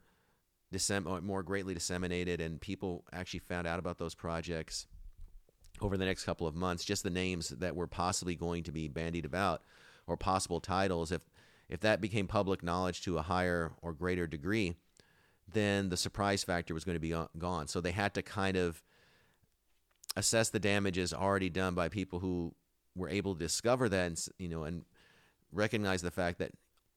dissem- 0.74 1.24
more 1.24 1.44
greatly 1.44 1.74
disseminated, 1.74 2.42
and 2.42 2.62
people 2.62 3.04
actually 3.12 3.40
found 3.40 3.68
out 3.68 3.80
about 3.80 3.98
those 3.98 4.16
projects 4.16 4.86
over 5.82 5.98
the 5.98 6.06
next 6.06 6.24
couple 6.24 6.48
of 6.48 6.56
months, 6.56 6.84
just 6.84 7.04
the 7.04 7.10
names 7.10 7.50
that 7.50 7.76
were 7.76 7.88
possibly 7.88 8.36
going 8.36 8.64
to 8.64 8.72
be 8.72 8.88
bandied 8.88 9.26
about 9.26 9.64
or 10.08 10.18
possible 10.18 10.60
titles, 10.60 11.12
if 11.12 11.22
if 11.70 11.80
that 11.82 12.02
became 12.02 12.28
public 12.28 12.64
knowledge 12.64 13.02
to 13.04 13.18
a 13.18 13.22
higher 13.22 13.72
or 13.82 13.94
greater 13.94 14.28
degree, 14.28 14.76
then 15.52 15.90
the 15.90 15.98
surprise 15.98 16.44
factor 16.44 16.74
was 16.74 16.84
going 16.84 16.96
to 16.96 17.00
be 17.00 17.16
gone. 17.38 17.68
So 17.68 17.82
they 17.82 17.92
had 17.92 18.14
to 18.16 18.22
kind 18.22 18.58
of 18.58 18.84
assess 20.16 20.50
the 20.50 20.60
damages 20.60 21.14
already 21.14 21.50
done 21.50 21.76
by 21.76 21.90
people 21.90 22.20
who 22.20 22.54
were 22.96 23.10
able 23.10 23.34
to 23.36 23.40
discover 23.40 23.88
that 23.88 24.08
and 24.08 24.28
you 24.40 24.50
know 24.50 24.64
and 24.64 24.84
recognize 25.52 26.02
the 26.02 26.12
fact 26.12 26.40
that 26.40 26.52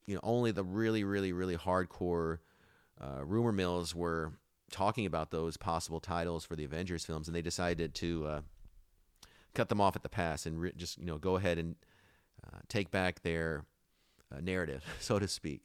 you 0.06 0.14
know 0.14 0.20
only 0.22 0.50
the 0.50 0.64
really 0.64 1.04
really 1.04 1.32
really 1.32 1.56
hardcore 1.56 2.38
uh, 3.00 3.24
rumor 3.24 3.52
mills 3.52 3.94
were 3.94 4.32
talking 4.70 5.04
about 5.04 5.30
those 5.30 5.56
possible 5.56 6.00
titles 6.00 6.44
for 6.44 6.56
the 6.56 6.64
Avengers 6.64 7.04
films, 7.04 7.28
and 7.28 7.34
they 7.34 7.42
decided 7.42 7.94
to 7.94 8.26
uh, 8.26 8.40
cut 9.54 9.68
them 9.68 9.80
off 9.80 9.96
at 9.96 10.02
the 10.02 10.08
pass 10.08 10.46
and 10.46 10.60
re- 10.60 10.72
just 10.76 10.98
you 10.98 11.04
know 11.04 11.18
go 11.18 11.36
ahead 11.36 11.58
and 11.58 11.76
uh, 12.46 12.58
take 12.68 12.90
back 12.90 13.22
their 13.22 13.64
uh, 14.34 14.40
narrative, 14.40 14.84
so 15.00 15.18
to 15.18 15.28
speak, 15.28 15.62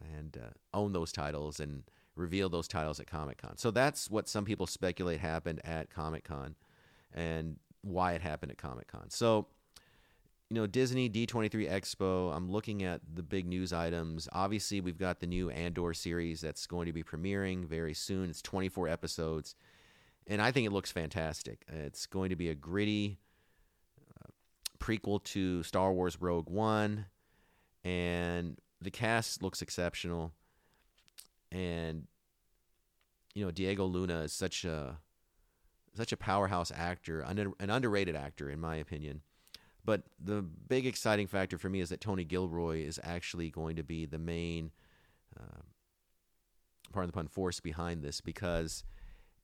and 0.00 0.36
uh, 0.36 0.50
own 0.76 0.92
those 0.92 1.12
titles 1.12 1.60
and 1.60 1.84
reveal 2.16 2.48
those 2.48 2.68
titles 2.68 3.00
at 3.00 3.06
Comic 3.06 3.38
Con. 3.38 3.56
So 3.56 3.70
that's 3.70 4.10
what 4.10 4.28
some 4.28 4.44
people 4.44 4.66
speculate 4.66 5.20
happened 5.20 5.60
at 5.64 5.90
Comic 5.90 6.24
Con, 6.24 6.54
and 7.14 7.56
why 7.82 8.12
it 8.12 8.22
happened 8.22 8.52
at 8.52 8.58
Comic 8.58 8.88
Con. 8.88 9.08
So 9.10 9.46
you 10.50 10.56
know, 10.56 10.66
Disney 10.66 11.08
D23 11.08 11.70
Expo, 11.70 12.34
I'm 12.34 12.50
looking 12.50 12.82
at 12.82 13.00
the 13.14 13.22
big 13.22 13.46
news 13.46 13.72
items. 13.72 14.28
Obviously, 14.32 14.80
we've 14.80 14.98
got 14.98 15.20
the 15.20 15.26
new 15.28 15.48
Andor 15.48 15.94
series 15.94 16.40
that's 16.40 16.66
going 16.66 16.86
to 16.86 16.92
be 16.92 17.04
premiering 17.04 17.64
very 17.64 17.94
soon. 17.94 18.28
It's 18.28 18.42
24 18.42 18.88
episodes, 18.88 19.54
and 20.26 20.42
I 20.42 20.50
think 20.50 20.66
it 20.66 20.72
looks 20.72 20.90
fantastic. 20.90 21.64
It's 21.68 22.06
going 22.06 22.30
to 22.30 22.36
be 22.36 22.48
a 22.48 22.54
gritty 22.56 23.20
uh, 24.20 24.28
prequel 24.80 25.22
to 25.24 25.62
Star 25.62 25.92
Wars 25.92 26.20
Rogue 26.20 26.50
One, 26.50 27.06
and 27.84 28.58
the 28.80 28.90
cast 28.90 29.42
looks 29.42 29.62
exceptional. 29.62 30.32
And 31.52 32.06
you 33.34 33.44
know, 33.44 33.50
Diego 33.50 33.84
Luna 33.84 34.20
is 34.20 34.32
such 34.32 34.64
a 34.64 34.98
such 35.94 36.12
a 36.12 36.16
powerhouse 36.16 36.70
actor, 36.74 37.20
an 37.20 37.70
underrated 37.70 38.14
actor 38.14 38.48
in 38.48 38.60
my 38.60 38.76
opinion 38.76 39.22
but 39.84 40.02
the 40.22 40.42
big 40.42 40.86
exciting 40.86 41.26
factor 41.26 41.58
for 41.58 41.68
me 41.68 41.80
is 41.80 41.88
that 41.88 42.00
Tony 42.00 42.24
Gilroy 42.24 42.84
is 42.84 43.00
actually 43.02 43.50
going 43.50 43.76
to 43.76 43.82
be 43.82 44.06
the 44.06 44.18
main, 44.18 44.70
uh, 45.38 45.62
pardon 46.92 47.08
the 47.08 47.12
pun, 47.12 47.28
force 47.28 47.60
behind 47.60 48.02
this 48.02 48.20
because 48.20 48.84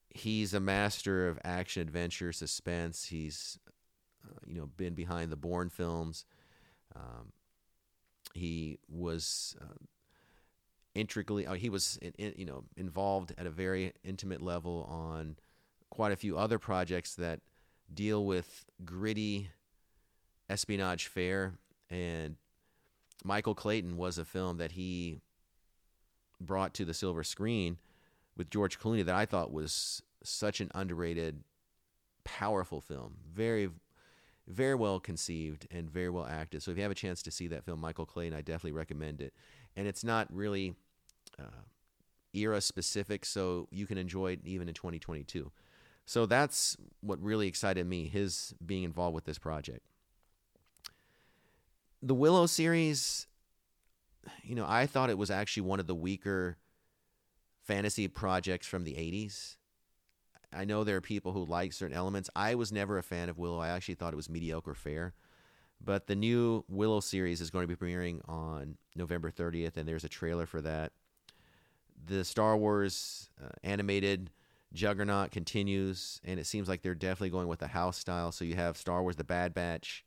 he's 0.09 0.53
a 0.53 0.59
master 0.59 1.27
of 1.27 1.39
action, 1.43 1.81
adventure, 1.81 2.31
suspense. 2.31 3.05
He's, 3.05 3.57
uh, 4.25 4.39
you 4.45 4.55
know, 4.59 4.67
been 4.77 4.93
behind 4.93 5.31
the 5.31 5.37
Bourne 5.37 5.69
films. 5.69 6.25
Um, 6.95 7.31
he 8.33 8.79
was 8.89 9.55
uh, 9.61 9.75
intricately, 10.95 11.45
uh, 11.47 11.53
he 11.53 11.69
was, 11.69 11.97
in, 12.01 12.13
in, 12.17 12.33
you 12.37 12.45
know, 12.45 12.63
involved 12.75 13.33
at 13.37 13.45
a 13.45 13.49
very 13.49 13.93
intimate 14.03 14.41
level 14.41 14.87
on 14.89 15.35
quite 15.89 16.11
a 16.11 16.15
few 16.15 16.37
other 16.37 16.59
projects 16.59 17.15
that 17.15 17.39
deal 17.93 18.25
with 18.25 18.65
gritty 18.83 19.49
espionage 20.49 21.07
fare, 21.07 21.53
and 21.89 22.35
Michael 23.23 23.55
Clayton 23.55 23.97
was 23.97 24.17
a 24.17 24.25
film 24.25 24.57
that 24.57 24.73
he 24.73 25.21
brought 26.39 26.73
to 26.75 26.85
the 26.85 26.93
silver 26.93 27.23
screen 27.23 27.77
with 28.35 28.49
George 28.49 28.79
Clooney 28.79 29.03
that 29.03 29.15
I 29.15 29.25
thought 29.25 29.51
was 29.51 30.01
such 30.23 30.61
an 30.61 30.69
underrated, 30.75 31.43
powerful 32.23 32.81
film. 32.81 33.15
Very, 33.33 33.69
very 34.47 34.75
well 34.75 34.99
conceived 34.99 35.67
and 35.71 35.89
very 35.89 36.09
well 36.09 36.25
acted. 36.25 36.63
So 36.63 36.71
if 36.71 36.77
you 36.77 36.83
have 36.83 36.91
a 36.91 36.95
chance 36.95 37.21
to 37.23 37.31
see 37.31 37.47
that 37.47 37.65
film, 37.65 37.79
Michael 37.79 38.05
Clayton, 38.05 38.37
I 38.37 38.41
definitely 38.41 38.71
recommend 38.71 39.21
it. 39.21 39.33
And 39.75 39.87
it's 39.87 40.03
not 40.03 40.27
really 40.33 40.75
uh, 41.37 41.63
era 42.33 42.61
specific, 42.61 43.25
so 43.25 43.67
you 43.71 43.85
can 43.85 43.97
enjoy 43.97 44.33
it 44.33 44.39
even 44.45 44.67
in 44.67 44.73
2022. 44.73 45.51
So 46.05 46.25
that's 46.25 46.77
what 47.01 47.21
really 47.21 47.47
excited 47.47 47.85
me, 47.85 48.07
his 48.07 48.53
being 48.65 48.83
involved 48.83 49.13
with 49.13 49.25
this 49.25 49.37
project 49.37 49.81
the 52.01 52.15
Willow 52.15 52.45
series, 52.45 53.27
you 54.43 54.55
know, 54.55 54.65
I 54.67 54.85
thought 54.85 55.09
it 55.09 55.17
was 55.17 55.31
actually 55.31 55.63
one 55.63 55.79
of 55.79 55.87
the 55.87 55.95
weaker 55.95 56.57
fantasy 57.63 58.07
projects 58.07 58.67
from 58.67 58.83
the 58.83 58.93
80s. 58.93 59.57
I 60.53 60.65
know 60.65 60.83
there 60.83 60.97
are 60.97 61.01
people 61.01 61.33
who 61.33 61.45
like 61.45 61.73
certain 61.73 61.95
elements. 61.95 62.29
I 62.35 62.55
was 62.55 62.71
never 62.71 62.97
a 62.97 63.03
fan 63.03 63.29
of 63.29 63.37
Willow. 63.37 63.59
I 63.59 63.69
actually 63.69 63.95
thought 63.95 64.13
it 64.13 64.17
was 64.17 64.29
mediocre 64.29 64.73
fare. 64.73 65.13
But 65.83 66.07
the 66.07 66.15
new 66.15 66.63
Willow 66.67 67.01
series 67.01 67.41
is 67.41 67.49
going 67.49 67.67
to 67.67 67.75
be 67.75 67.75
premiering 67.75 68.21
on 68.27 68.77
November 68.95 69.29
30th, 69.29 69.77
and 69.77 69.87
there's 69.87 70.03
a 70.03 70.09
trailer 70.09 70.45
for 70.45 70.61
that. 70.61 70.91
The 72.05 72.23
Star 72.23 72.57
Wars 72.57 73.29
uh, 73.43 73.49
animated 73.63 74.31
Juggernaut 74.73 75.31
continues, 75.31 76.19
and 76.23 76.39
it 76.39 76.45
seems 76.45 76.67
like 76.67 76.81
they're 76.81 76.95
definitely 76.95 77.29
going 77.29 77.47
with 77.47 77.59
the 77.59 77.67
house 77.67 77.97
style. 77.97 78.31
So 78.31 78.45
you 78.45 78.55
have 78.55 78.77
Star 78.77 79.01
Wars 79.01 79.15
The 79.15 79.23
Bad 79.23 79.53
Batch, 79.53 80.03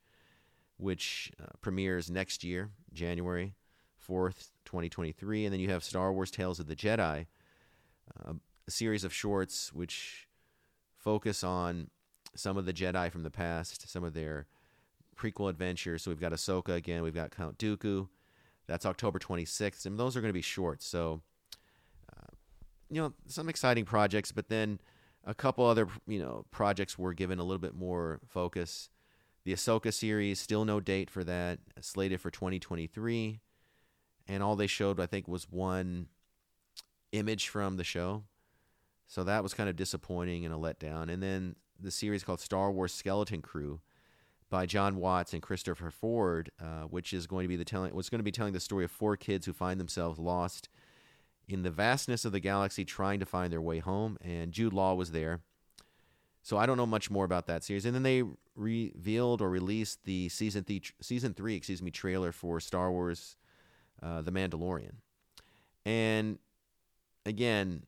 which 0.77 1.31
uh, 1.41 1.47
premieres 1.61 2.11
next 2.11 2.43
year, 2.43 2.71
January 2.93 3.55
4th, 4.09 4.51
2023. 4.65 5.45
And 5.45 5.53
then 5.53 5.61
you 5.61 5.71
have 5.71 5.85
Star 5.85 6.13
Wars 6.13 6.31
Tales 6.31 6.59
of 6.59 6.67
the 6.67 6.77
Jedi, 6.77 7.27
uh, 8.27 8.33
a 8.67 8.71
series 8.71 9.05
of 9.05 9.13
shorts 9.13 9.73
which 9.73 10.27
focus 11.01 11.43
on 11.43 11.89
some 12.35 12.57
of 12.57 12.67
the 12.67 12.73
Jedi 12.73 13.11
from 13.11 13.23
the 13.23 13.31
past, 13.31 13.91
some 13.91 14.05
of 14.05 14.15
their 14.15 14.47
prequel 15.17 15.51
adventures. 15.51 16.03
So 16.03 16.11
we've 16.11 16.21
got 16.21 16.33
Ahsoka 16.33 16.77
again, 16.77 17.03
we've 17.03 17.15
got 17.15 17.35
Count 17.35 17.59
Dooku. 17.59 18.09
That's 18.67 18.87
October 18.87 19.19
26th, 19.19 19.85
and 19.85 19.99
those 19.99 20.17
are 20.17 20.21
going 20.21 20.29
to 20.29 20.35
be 20.39 20.43
short. 20.43 20.81
So, 20.81 21.23
uh, 22.13 22.29
you 22.89 23.03
know, 23.03 23.13
some 23.27 23.49
exciting 23.49 23.85
projects, 23.85 24.31
but 24.31 24.49
then 24.49 24.79
a 25.25 25.35
couple 25.35 25.67
other, 25.67 25.89
you 26.07 26.21
know, 26.21 26.45
projects 26.53 26.97
were 26.97 27.13
given 27.13 27.41
a 27.41 27.43
little 27.43 27.59
bit 27.59 27.75
more 27.75 28.21
focus. 28.29 28.89
The 29.45 29.53
Ahsoka 29.53 29.93
series, 29.93 30.39
still 30.39 30.65
no 30.65 30.79
date 30.79 31.11
for 31.11 31.25
that, 31.25 31.59
slated 31.81 32.21
for 32.21 32.31
2023. 32.31 33.41
And 34.29 34.43
all 34.43 34.55
they 34.55 34.69
showed, 34.69 35.01
I 35.01 35.07
think, 35.07 35.27
was 35.27 35.51
one 35.51 36.07
image 37.11 37.49
from 37.49 37.77
the 37.77 37.85
show. 37.85 38.23
So 39.11 39.25
that 39.25 39.43
was 39.43 39.55
kind 39.55 39.69
of 39.69 39.75
disappointing 39.75 40.45
and 40.45 40.55
a 40.55 40.57
letdown. 40.57 41.11
And 41.13 41.21
then 41.21 41.57
the 41.81 41.91
series 41.91 42.23
called 42.23 42.39
Star 42.39 42.71
Wars 42.71 42.95
Skeleton 42.95 43.43
Crew 43.43 43.81
by 44.49 44.67
Jon 44.67 44.95
Watts 44.95 45.33
and 45.33 45.43
Christopher 45.43 45.91
Ford, 45.91 46.53
uh, 46.63 46.83
which 46.83 47.13
is 47.13 47.27
going 47.27 47.43
to 47.43 47.49
be 47.49 47.57
the 47.57 47.65
telling 47.65 47.93
was 47.93 48.09
going 48.09 48.21
to 48.21 48.25
be 48.25 48.31
telling 48.31 48.53
the 48.53 48.61
story 48.61 48.85
of 48.85 48.91
four 48.93 49.17
kids 49.17 49.47
who 49.47 49.53
find 49.53 49.81
themselves 49.81 50.21
lost 50.21 50.69
in 51.49 51.65
the 51.65 51.73
vastness 51.73 52.25
of 52.25 52.31
the 52.31 52.39
galaxy 52.39 52.85
trying 52.85 53.19
to 53.19 53.27
find 53.27 53.53
their 53.53 53.61
way 53.61 53.81
home. 53.81 54.17
And 54.23 54.53
Jude 54.53 54.73
Law 54.73 54.95
was 54.95 55.11
there. 55.11 55.41
So 56.45 56.57
I 56.57 56.65
don't 56.65 56.77
know 56.77 56.87
much 56.87 57.11
more 57.11 57.25
about 57.25 57.49
that 57.49 57.65
series. 57.65 57.85
And 57.85 57.97
then 57.97 58.05
they 58.05 58.23
revealed 58.55 59.43
or 59.43 59.51
released 59.51 60.05
the 60.05 60.29
season 60.29 60.63
th- 60.63 60.95
season 61.01 61.35
three, 61.35 61.57
excuse 61.57 61.83
me, 61.83 61.91
trailer 61.91 62.31
for 62.31 62.61
Star 62.61 62.93
Wars, 62.93 63.37
uh, 64.01 64.23
The 64.23 64.31
Mandalorian, 64.31 64.95
and 65.85 66.39
again, 67.27 67.83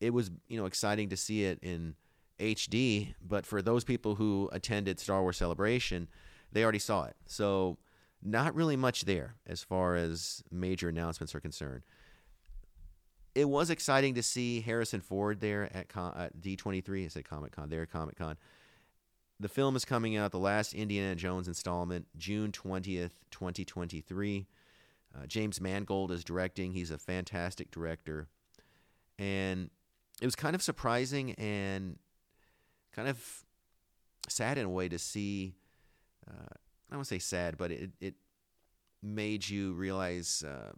it 0.00 0.12
was 0.12 0.30
you 0.48 0.58
know 0.58 0.66
exciting 0.66 1.08
to 1.10 1.16
see 1.16 1.44
it 1.44 1.58
in 1.62 1.94
HD. 2.38 3.14
But 3.26 3.46
for 3.46 3.62
those 3.62 3.84
people 3.84 4.14
who 4.14 4.48
attended 4.52 5.00
Star 5.00 5.22
Wars 5.22 5.36
Celebration, 5.36 6.08
they 6.52 6.62
already 6.62 6.78
saw 6.78 7.04
it. 7.04 7.16
So 7.26 7.78
not 8.22 8.54
really 8.54 8.76
much 8.76 9.04
there 9.04 9.36
as 9.46 9.62
far 9.62 9.94
as 9.94 10.42
major 10.50 10.88
announcements 10.88 11.34
are 11.34 11.40
concerned 11.40 11.82
it 13.38 13.48
was 13.48 13.70
exciting 13.70 14.14
to 14.14 14.22
see 14.22 14.60
Harrison 14.60 15.00
Ford 15.00 15.40
there 15.40 15.70
at, 15.72 15.86
at 15.96 16.40
D23. 16.40 17.04
I 17.04 17.08
said 17.08 17.24
Comic 17.24 17.52
Con. 17.52 17.68
There 17.68 17.86
Comic 17.86 18.16
Con. 18.16 18.36
The 19.38 19.48
film 19.48 19.76
is 19.76 19.84
coming 19.84 20.16
out, 20.16 20.32
the 20.32 20.40
last 20.40 20.74
Indiana 20.74 21.14
Jones 21.14 21.46
installment, 21.46 22.06
June 22.16 22.50
20th, 22.50 23.12
2023. 23.30 24.48
Uh, 25.14 25.26
James 25.26 25.60
Mangold 25.60 26.10
is 26.10 26.24
directing. 26.24 26.72
He's 26.72 26.90
a 26.90 26.98
fantastic 26.98 27.70
director. 27.70 28.26
and 29.20 29.70
it 30.20 30.24
was 30.24 30.36
kind 30.36 30.54
of 30.54 30.62
surprising 30.62 31.32
and 31.32 31.98
kind 32.92 33.08
of 33.08 33.44
sad 34.28 34.58
in 34.58 34.66
a 34.66 34.70
way 34.70 34.88
to 34.88 34.98
see. 34.98 35.54
Uh, 36.28 36.32
I 36.32 36.90
don't 36.90 36.98
want 36.98 37.08
to 37.08 37.14
say 37.14 37.18
sad, 37.18 37.56
but 37.56 37.70
it 37.70 37.90
it 38.00 38.14
made 39.02 39.48
you 39.48 39.72
realize, 39.74 40.42
uh, 40.46 40.72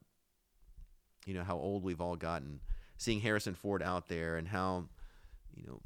you 1.27 1.35
know, 1.35 1.45
how 1.45 1.57
old 1.57 1.83
we've 1.83 2.01
all 2.01 2.17
gotten. 2.17 2.61
Seeing 2.99 3.21
Harrison 3.21 3.55
Ford 3.55 3.83
out 3.83 4.09
there 4.09 4.37
and 4.37 4.47
how, 4.49 4.89
you 5.55 5.65
know, 5.67 5.81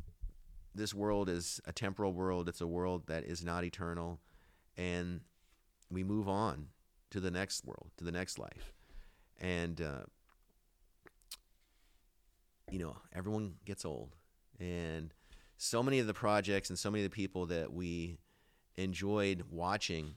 this 0.74 0.92
world 0.92 1.28
is 1.28 1.60
a 1.64 1.72
temporal 1.72 2.12
world. 2.12 2.48
It's 2.48 2.60
a 2.60 2.66
world 2.66 3.06
that 3.06 3.24
is 3.24 3.44
not 3.44 3.62
eternal, 3.62 4.20
and 4.76 5.20
we 5.90 6.02
move 6.02 6.28
on 6.28 6.68
to 7.12 7.20
the 7.20 7.30
next 7.30 7.64
world, 7.64 7.92
to 7.98 8.04
the 8.04 8.10
next 8.10 8.38
life, 8.38 8.74
and 9.38 9.80
uh, 9.80 10.02
you 12.70 12.78
know, 12.78 12.96
everyone 13.14 13.54
gets 13.64 13.84
old, 13.84 14.16
and 14.58 15.12
so 15.56 15.82
many 15.82 15.98
of 15.98 16.06
the 16.06 16.14
projects 16.14 16.70
and 16.70 16.78
so 16.78 16.90
many 16.90 17.04
of 17.04 17.10
the 17.10 17.14
people 17.14 17.46
that 17.46 17.72
we 17.72 18.18
enjoyed 18.76 19.44
watching, 19.50 20.16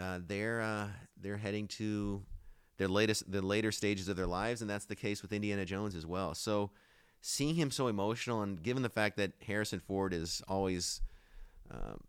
uh, 0.00 0.18
they're 0.26 0.60
uh, 0.60 0.88
they're 1.20 1.36
heading 1.36 1.68
to 1.68 2.22
their 2.78 2.88
latest 2.88 3.30
the 3.30 3.42
later 3.42 3.70
stages 3.70 4.08
of 4.08 4.16
their 4.16 4.26
lives, 4.26 4.60
and 4.60 4.70
that's 4.70 4.86
the 4.86 4.96
case 4.96 5.22
with 5.22 5.32
Indiana 5.32 5.64
Jones 5.64 5.94
as 5.94 6.06
well. 6.06 6.34
So 6.34 6.70
seeing 7.20 7.54
him 7.54 7.70
so 7.70 7.86
emotional, 7.86 8.42
and 8.42 8.62
given 8.62 8.82
the 8.82 8.88
fact 8.88 9.16
that 9.16 9.32
Harrison 9.46 9.80
Ford 9.80 10.12
is 10.12 10.42
always, 10.48 11.00
um, 11.70 12.00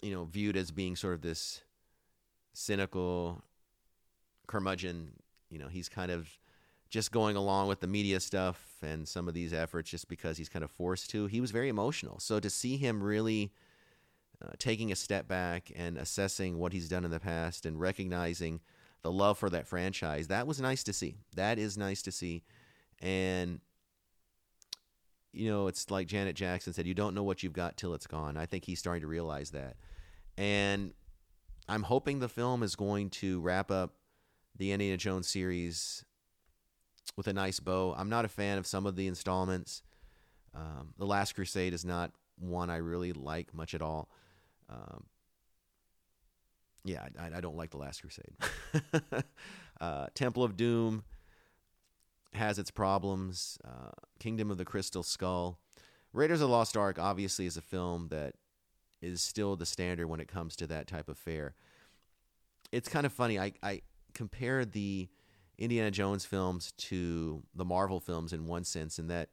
you 0.00 0.12
know, 0.12 0.24
viewed 0.24 0.56
as 0.56 0.70
being 0.70 0.94
sort 0.94 1.14
of 1.14 1.22
this 1.22 1.62
cynical 2.52 3.42
curmudgeon, 4.46 5.10
you 5.50 5.58
know, 5.58 5.68
he's 5.68 5.88
kind 5.88 6.12
of 6.12 6.28
just 6.94 7.10
going 7.10 7.34
along 7.34 7.66
with 7.66 7.80
the 7.80 7.88
media 7.88 8.20
stuff 8.20 8.76
and 8.80 9.08
some 9.08 9.26
of 9.26 9.34
these 9.34 9.52
efforts 9.52 9.90
just 9.90 10.06
because 10.06 10.36
he's 10.36 10.48
kind 10.48 10.64
of 10.64 10.70
forced 10.70 11.10
to. 11.10 11.26
He 11.26 11.40
was 11.40 11.50
very 11.50 11.68
emotional. 11.68 12.20
So 12.20 12.38
to 12.38 12.48
see 12.48 12.76
him 12.76 13.02
really 13.02 13.52
uh, 14.40 14.52
taking 14.60 14.92
a 14.92 14.94
step 14.94 15.26
back 15.26 15.72
and 15.74 15.98
assessing 15.98 16.56
what 16.56 16.72
he's 16.72 16.88
done 16.88 17.04
in 17.04 17.10
the 17.10 17.18
past 17.18 17.66
and 17.66 17.80
recognizing 17.80 18.60
the 19.02 19.10
love 19.10 19.38
for 19.38 19.50
that 19.50 19.66
franchise, 19.66 20.28
that 20.28 20.46
was 20.46 20.60
nice 20.60 20.84
to 20.84 20.92
see. 20.92 21.16
That 21.34 21.58
is 21.58 21.76
nice 21.76 22.00
to 22.02 22.12
see. 22.12 22.44
And 23.02 23.58
you 25.32 25.50
know, 25.50 25.66
it's 25.66 25.90
like 25.90 26.06
Janet 26.06 26.36
Jackson 26.36 26.72
said, 26.72 26.86
you 26.86 26.94
don't 26.94 27.16
know 27.16 27.24
what 27.24 27.42
you've 27.42 27.52
got 27.52 27.76
till 27.76 27.94
it's 27.94 28.06
gone. 28.06 28.36
I 28.36 28.46
think 28.46 28.66
he's 28.66 28.78
starting 28.78 29.00
to 29.00 29.08
realize 29.08 29.50
that. 29.50 29.74
And 30.38 30.92
I'm 31.68 31.82
hoping 31.82 32.20
the 32.20 32.28
film 32.28 32.62
is 32.62 32.76
going 32.76 33.10
to 33.10 33.40
wrap 33.40 33.72
up 33.72 33.94
the 34.56 34.70
Indiana 34.70 34.96
Jones 34.96 35.26
series 35.26 36.04
with 37.16 37.26
a 37.26 37.32
nice 37.32 37.60
bow. 37.60 37.94
I'm 37.96 38.08
not 38.08 38.24
a 38.24 38.28
fan 38.28 38.58
of 38.58 38.66
some 38.66 38.86
of 38.86 38.96
the 38.96 39.06
installments. 39.06 39.82
Um, 40.54 40.94
the 40.98 41.06
Last 41.06 41.34
Crusade 41.34 41.74
is 41.74 41.84
not 41.84 42.12
one 42.38 42.70
I 42.70 42.76
really 42.76 43.12
like 43.12 43.54
much 43.54 43.74
at 43.74 43.82
all. 43.82 44.08
Um, 44.68 45.04
yeah, 46.84 47.06
I, 47.18 47.36
I, 47.36 47.40
don't 47.40 47.56
like 47.56 47.70
the 47.70 47.76
Last 47.76 48.00
Crusade. 48.00 48.34
uh, 49.80 50.06
Temple 50.14 50.42
of 50.42 50.56
Doom 50.56 51.02
has 52.34 52.58
its 52.58 52.70
problems. 52.70 53.58
Uh, 53.64 53.90
Kingdom 54.18 54.50
of 54.50 54.58
the 54.58 54.64
Crystal 54.64 55.02
Skull. 55.02 55.58
Raiders 56.12 56.40
of 56.40 56.48
the 56.48 56.52
Lost 56.52 56.76
Ark 56.76 56.98
obviously 56.98 57.46
is 57.46 57.56
a 57.56 57.62
film 57.62 58.08
that 58.08 58.34
is 59.02 59.20
still 59.20 59.56
the 59.56 59.66
standard 59.66 60.08
when 60.08 60.20
it 60.20 60.28
comes 60.28 60.56
to 60.56 60.66
that 60.66 60.86
type 60.86 61.08
of 61.08 61.18
fare. 61.18 61.54
It's 62.72 62.88
kind 62.88 63.06
of 63.06 63.12
funny. 63.12 63.38
I, 63.38 63.52
I 63.62 63.82
compare 64.14 64.64
the 64.64 65.08
Indiana 65.58 65.90
Jones 65.90 66.24
films 66.24 66.72
to 66.72 67.42
the 67.54 67.64
Marvel 67.64 68.00
films 68.00 68.32
in 68.32 68.46
one 68.46 68.64
sense, 68.64 68.98
in 68.98 69.08
that 69.08 69.28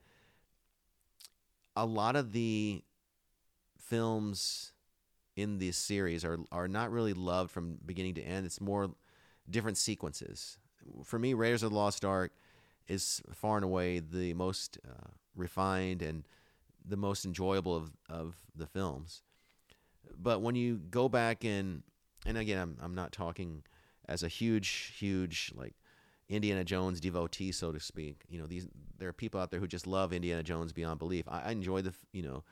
a 1.75 1.85
lot 1.85 2.15
of 2.15 2.31
the 2.31 2.83
films 3.77 4.73
in 5.35 5.57
this 5.57 5.77
series 5.77 6.23
are 6.23 6.39
are 6.51 6.67
not 6.67 6.91
really 6.91 7.13
loved 7.13 7.51
from 7.51 7.77
beginning 7.85 8.15
to 8.15 8.21
end. 8.21 8.45
It's 8.45 8.61
more 8.61 8.91
different 9.49 9.77
sequences. 9.77 10.57
For 11.03 11.19
me, 11.19 11.33
Raiders 11.33 11.63
of 11.63 11.71
the 11.71 11.77
Lost 11.77 12.03
Ark 12.05 12.31
is 12.87 13.21
far 13.33 13.57
and 13.57 13.63
away 13.63 13.99
the 13.99 14.33
most 14.33 14.77
uh, 14.87 15.11
refined 15.35 16.01
and 16.01 16.23
the 16.85 16.97
most 16.97 17.25
enjoyable 17.25 17.75
of, 17.75 17.91
of 18.09 18.35
the 18.55 18.65
films. 18.65 19.21
But 20.17 20.41
when 20.41 20.55
you 20.55 20.77
go 20.77 21.07
back 21.09 21.43
and 21.43 21.83
and 22.25 22.37
again, 22.37 22.57
I'm 22.57 22.77
I'm 22.81 22.95
not 22.95 23.11
talking 23.11 23.63
as 24.07 24.23
a 24.23 24.27
huge 24.27 24.93
huge 24.97 25.51
like 25.55 25.75
Indiana 26.31 26.63
Jones 26.63 26.99
devotee, 26.99 27.51
so 27.51 27.71
to 27.71 27.79
speak. 27.79 28.23
You 28.29 28.39
know, 28.39 28.47
these 28.47 28.67
there 28.97 29.09
are 29.09 29.13
people 29.13 29.39
out 29.39 29.51
there 29.51 29.59
who 29.59 29.67
just 29.67 29.87
love 29.87 30.13
Indiana 30.13 30.43
Jones 30.43 30.73
beyond 30.73 30.99
belief. 30.99 31.25
I, 31.27 31.41
I 31.41 31.51
enjoy 31.51 31.81
the 31.81 31.93
you 32.13 32.23
know 32.23 32.43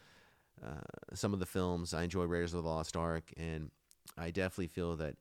uh, 0.63 1.15
some 1.15 1.33
of 1.33 1.39
the 1.39 1.45
films. 1.45 1.93
I 1.93 2.03
enjoy 2.03 2.25
Raiders 2.25 2.53
of 2.53 2.63
the 2.63 2.69
Lost 2.69 2.95
Ark, 2.95 3.31
and 3.37 3.71
I 4.17 4.31
definitely 4.31 4.67
feel 4.67 4.95
that 4.97 5.15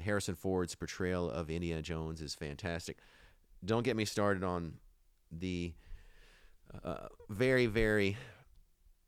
Harrison 0.00 0.34
Ford's 0.34 0.74
portrayal 0.74 1.30
of 1.30 1.50
Indiana 1.50 1.82
Jones 1.82 2.20
is 2.22 2.34
fantastic 2.34 2.98
don't 3.64 3.84
get 3.84 3.96
me 3.96 4.04
started 4.04 4.42
on 4.42 4.74
the 5.30 5.72
uh, 6.84 7.08
very, 7.28 7.66
very 7.66 8.16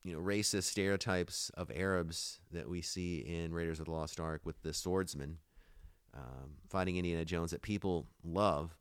you 0.02 0.12
know 0.12 0.20
racist 0.20 0.64
stereotypes 0.64 1.50
of 1.54 1.70
Arabs 1.74 2.40
that 2.52 2.68
we 2.68 2.82
see 2.82 3.18
in 3.18 3.52
Raiders 3.52 3.80
of 3.80 3.86
the 3.86 3.92
Lost 3.92 4.20
Ark 4.20 4.42
with 4.44 4.62
the 4.62 4.74
swordsman 4.74 5.38
um, 6.14 6.50
fighting 6.68 6.96
Indiana 6.96 7.24
Jones 7.24 7.50
that 7.50 7.62
people 7.62 8.06
love 8.22 8.76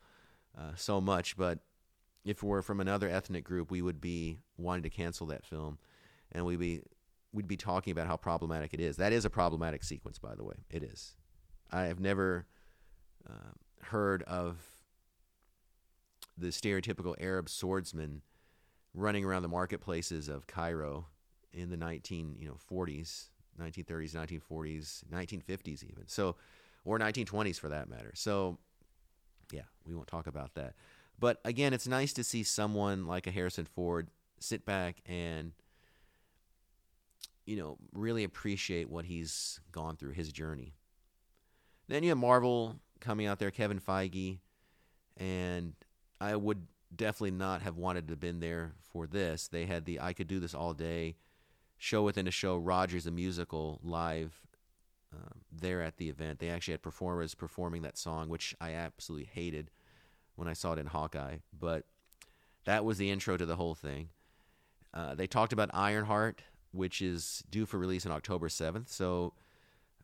uh, 0.58 0.72
so 0.76 1.02
much. 1.02 1.36
But 1.38 1.60
if 2.24 2.43
we're 2.43 2.62
from 2.62 2.80
another 2.80 3.10
ethnic 3.10 3.43
group, 3.43 3.72
we 3.72 3.82
would 3.82 4.00
be 4.00 4.39
wanting 4.58 4.84
to 4.84 4.89
cancel 4.89 5.28
that 5.28 5.46
film, 5.46 5.78
and 6.32 6.46
we'd 6.46 6.60
be 6.60 6.82
we'd 7.34 7.48
be 7.48 7.58
talking 7.58 7.91
about 7.91 8.08
how 8.08 8.15
problematic 8.15 8.74
it 8.74 8.80
is. 8.80 8.98
That 8.98 9.12
is 9.12 9.26
a 9.26 9.30
problematic 9.30 9.84
sequence, 9.84 10.19
by 10.19 10.36
the 10.36 10.43
way. 10.43 10.56
It 10.69 10.84
is. 10.84 11.15
I 11.72 11.84
have 11.84 12.00
never 12.00 12.46
uh, 13.28 13.54
heard 13.82 14.22
of 14.24 14.58
the 16.38 16.48
stereotypical 16.48 17.15
Arab 17.19 17.50
swordsman 17.50 18.22
running 18.93 19.26
around 19.26 19.41
the 19.41 19.48
marketplaces 19.48 20.30
of 20.30 20.48
Cairo 20.48 21.08
in 21.52 21.69
the 21.69 21.78
19 21.78 22.36
you 22.39 22.48
know 22.48 22.58
40s 22.72 23.28
1930s 23.62 24.15
1940s 24.15 25.04
1950s 25.12 25.84
even 25.84 26.08
so 26.08 26.36
or 26.86 27.00
1920s 27.00 27.60
for 27.60 27.69
that 27.69 27.89
matter. 27.89 28.12
So 28.15 28.58
yeah 29.52 29.63
we 29.86 29.93
won't 29.93 30.08
talk 30.08 30.28
about 30.28 30.54
that. 30.56 30.74
But 31.19 31.39
again 31.46 31.74
it's 31.74 31.88
nice 31.88 32.13
to 32.13 32.24
see 32.24 32.43
someone 32.43 33.06
like 33.06 33.28
a 33.28 33.32
Harrison 33.32 33.65
Ford 33.65 34.10
sit 34.39 34.65
back 34.65 34.98
and 35.06 35.54
you 37.46 37.56
know 37.56 37.78
really 37.93 38.24
appreciate 38.24 38.89
what 38.89 39.06
he's 39.06 39.60
gone 39.72 39.96
through 39.96 40.13
his 40.13 40.32
journey. 40.32 40.74
Then 41.88 42.04
you 42.04 42.10
have 42.10 42.17
Marvel 42.17 42.80
coming 43.00 43.28
out 43.28 43.39
there 43.39 43.52
Kevin 43.52 43.80
Feige 43.80 44.39
and 45.17 45.74
I 46.19 46.36
would 46.36 46.67
definitely 46.96 47.32
not 47.32 47.62
have 47.62 47.78
wanted 47.78 48.08
to 48.08 48.13
have 48.13 48.19
been 48.19 48.39
there 48.39 48.74
for 48.82 49.08
this. 49.08 49.48
They 49.48 49.65
had 49.65 49.86
the 49.86 50.00
I 50.00 50.13
could 50.13 50.28
do 50.28 50.39
this 50.39 50.54
all 50.54 50.74
day 50.74 51.15
show 51.78 52.04
within 52.04 52.28
a 52.28 52.32
show, 52.32 52.56
Rogers 52.58 53.04
the 53.04 53.12
musical 53.12 53.80
live 53.84 54.41
um, 55.13 55.41
there 55.52 55.82
at 55.82 55.97
the 55.97 56.10
event. 56.10 56.39
They 56.39 56.49
actually 56.49 56.73
had 56.73 56.82
performers 56.82 57.36
performing 57.36 57.82
that 57.84 57.97
song, 57.97 58.30
which 58.30 58.56
I 58.60 58.71
absolutely 58.73 59.30
hated 59.32 59.71
when 60.36 60.47
I 60.47 60.54
saw 60.54 60.73
it 60.73 60.80
in 60.80 60.88
Hawkeye. 60.88 61.38
But 61.58 61.86
that 62.65 62.86
was 62.86 62.97
the 62.97 63.12
intro 63.12 63.38
to 63.38 63.45
the 63.45 63.56
whole 63.56 63.76
thing. 63.76 64.10
Uh, 64.93 65.15
they 65.15 65.28
talked 65.28 65.54
about 65.54 65.69
Ironheart, 65.73 66.41
which 66.71 67.02
is 67.02 67.43
due 67.49 67.65
for 67.65 67.78
release 67.78 68.06
on 68.06 68.12
October 68.12 68.47
7th. 68.47 68.89
So 68.89 69.34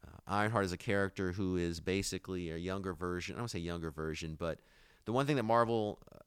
uh, 0.06 0.18
Ironheart 0.28 0.66
is 0.66 0.74
a 0.74 0.78
character 0.78 1.32
who 1.32 1.58
is 1.58 1.80
basically 1.80 2.50
a 2.52 2.58
younger 2.58 2.94
version. 2.94 3.36
I 3.36 3.40
don't 3.40 3.48
say 3.50 3.60
younger 3.60 3.92
version, 3.92 4.36
but 4.38 4.60
the 5.06 5.14
one 5.14 5.26
thing 5.26 5.36
that 5.36 5.44
Marvel 5.44 6.00
uh, 6.14 6.20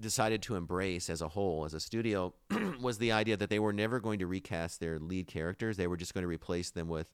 decided 0.00 0.42
to 0.42 0.56
embrace 0.56 1.08
as 1.10 1.22
a 1.22 1.28
whole, 1.28 1.64
as 1.64 1.74
a 1.74 1.80
studio, 1.80 2.34
was 2.80 2.98
the 2.98 3.12
idea 3.12 3.36
that 3.36 3.50
they 3.50 3.58
were 3.58 3.72
never 3.72 4.00
going 4.00 4.18
to 4.20 4.26
recast 4.26 4.80
their 4.80 4.98
lead 4.98 5.26
characters. 5.26 5.76
They 5.76 5.86
were 5.86 5.96
just 5.96 6.14
going 6.14 6.22
to 6.22 6.28
replace 6.28 6.70
them 6.70 6.88
with 6.88 7.12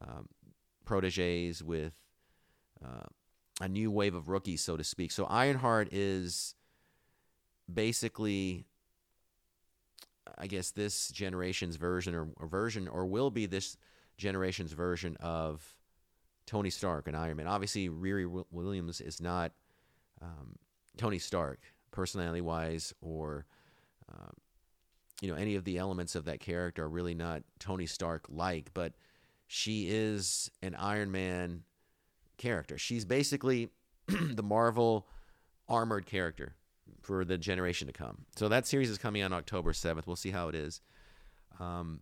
um, 0.00 0.28
proteges, 0.84 1.62
with 1.62 1.92
uh, 2.84 3.06
a 3.60 3.68
new 3.68 3.90
wave 3.90 4.14
of 4.14 4.28
rookies, 4.28 4.62
so 4.62 4.76
to 4.76 4.84
speak. 4.84 5.12
So 5.12 5.24
Ironheart 5.26 5.88
is 5.92 6.54
basically, 7.72 8.64
I 10.38 10.46
guess, 10.46 10.70
this 10.70 11.08
generation's 11.08 11.76
version 11.76 12.14
or, 12.14 12.28
or 12.36 12.46
version, 12.46 12.88
or 12.88 13.06
will 13.06 13.30
be 13.30 13.46
this 13.46 13.76
generation's 14.16 14.72
version 14.72 15.16
of 15.20 15.76
Tony 16.46 16.70
Stark 16.70 17.06
and 17.06 17.16
Iron 17.16 17.36
Man. 17.36 17.46
Obviously, 17.46 17.88
Riri 17.88 18.44
Williams 18.50 19.00
is 19.00 19.20
not 19.20 19.52
um, 20.20 20.56
Tony 20.96 21.18
Stark, 21.18 21.60
personality 21.90 22.40
wise, 22.40 22.92
or 23.00 23.46
um, 24.10 24.32
you 25.20 25.28
know 25.28 25.36
any 25.36 25.54
of 25.54 25.64
the 25.64 25.78
elements 25.78 26.14
of 26.14 26.24
that 26.24 26.40
character 26.40 26.84
are 26.84 26.88
really 26.88 27.14
not 27.14 27.42
Tony 27.58 27.86
Stark 27.86 28.26
like, 28.28 28.70
but 28.74 28.92
she 29.54 29.86
is 29.90 30.50
an 30.62 30.74
Iron 30.74 31.12
Man 31.12 31.64
character. 32.38 32.78
She's 32.78 33.04
basically 33.04 33.68
the 34.08 34.42
Marvel 34.42 35.06
armored 35.68 36.06
character 36.06 36.54
for 37.02 37.22
the 37.22 37.36
generation 37.36 37.86
to 37.86 37.92
come. 37.92 38.24
So 38.34 38.48
that 38.48 38.66
series 38.66 38.88
is 38.88 38.96
coming 38.96 39.22
on 39.22 39.34
October 39.34 39.72
7th. 39.72 40.06
We'll 40.06 40.16
see 40.16 40.30
how 40.30 40.48
it 40.48 40.54
is. 40.54 40.80
Um, 41.60 42.00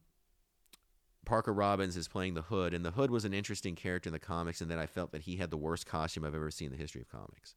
Parker 1.25 1.53
Robbins 1.53 1.97
is 1.97 2.07
playing 2.07 2.35
the 2.35 2.43
Hood, 2.43 2.73
and 2.73 2.85
the 2.85 2.93
Hood 2.93 3.11
was 3.11 3.25
an 3.25 3.35
interesting 3.35 3.75
character 3.75 4.09
in 4.09 4.13
the 4.13 4.21
comics, 4.21 4.61
and 4.61 4.71
that 4.71 4.79
I 4.79 4.87
felt 4.87 5.11
that 5.11 5.23
he 5.23 5.35
had 5.35 5.51
the 5.51 5.57
worst 5.57 5.87
costume 5.87 6.25
I've 6.25 6.37
ever 6.37 6.53
seen 6.53 6.67
in 6.67 6.73
the 6.73 6.79
history 6.79 7.01
of 7.01 7.09
comics. 7.09 7.57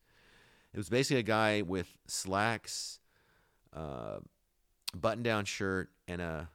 It 0.74 0.78
was 0.78 0.90
basically 0.90 1.20
a 1.20 1.24
guy 1.24 1.62
with 1.62 1.96
slacks, 2.08 3.00
uh, 3.72 4.22
button-down 4.96 5.46
shirt, 5.46 5.92
and 6.08 6.20
a 6.20 6.50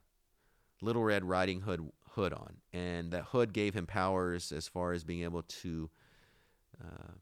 little 0.80 1.04
red 1.04 1.24
riding 1.24 1.60
hood 1.60 1.88
hood 2.18 2.32
on, 2.32 2.56
and 2.72 3.12
that 3.12 3.26
hood 3.26 3.52
gave 3.52 3.74
him 3.74 3.86
powers 3.86 4.50
as 4.50 4.66
far 4.66 4.92
as 4.92 5.04
being 5.04 5.22
able 5.22 5.42
to 5.42 5.88
uh, 6.82 7.12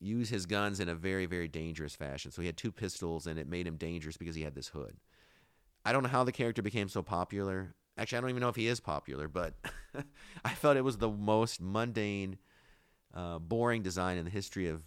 use 0.00 0.28
his 0.28 0.44
guns 0.44 0.80
in 0.80 0.88
a 0.88 0.94
very 0.94 1.24
very 1.24 1.46
dangerous 1.46 1.94
fashion. 1.94 2.32
So 2.32 2.42
he 2.42 2.46
had 2.46 2.56
two 2.56 2.72
pistols, 2.72 3.28
and 3.28 3.38
it 3.38 3.48
made 3.48 3.68
him 3.68 3.76
dangerous 3.76 4.16
because 4.16 4.34
he 4.34 4.42
had 4.42 4.56
this 4.56 4.68
hood. 4.68 4.96
I 5.84 5.92
don't 5.92 6.02
know 6.02 6.08
how 6.08 6.24
the 6.24 6.32
character 6.32 6.62
became 6.62 6.88
so 6.88 7.00
popular. 7.00 7.74
Actually, 7.96 8.18
I 8.18 8.20
don't 8.22 8.30
even 8.30 8.40
know 8.40 8.48
if 8.48 8.56
he 8.56 8.66
is 8.66 8.80
popular, 8.80 9.28
but 9.28 9.54
I 10.44 10.54
felt 10.54 10.76
it 10.76 10.82
was 10.82 10.98
the 10.98 11.10
most 11.10 11.60
mundane, 11.60 12.38
uh, 13.14 13.38
boring 13.38 13.82
design 13.82 14.18
in 14.18 14.24
the 14.24 14.32
history 14.32 14.66
of 14.66 14.82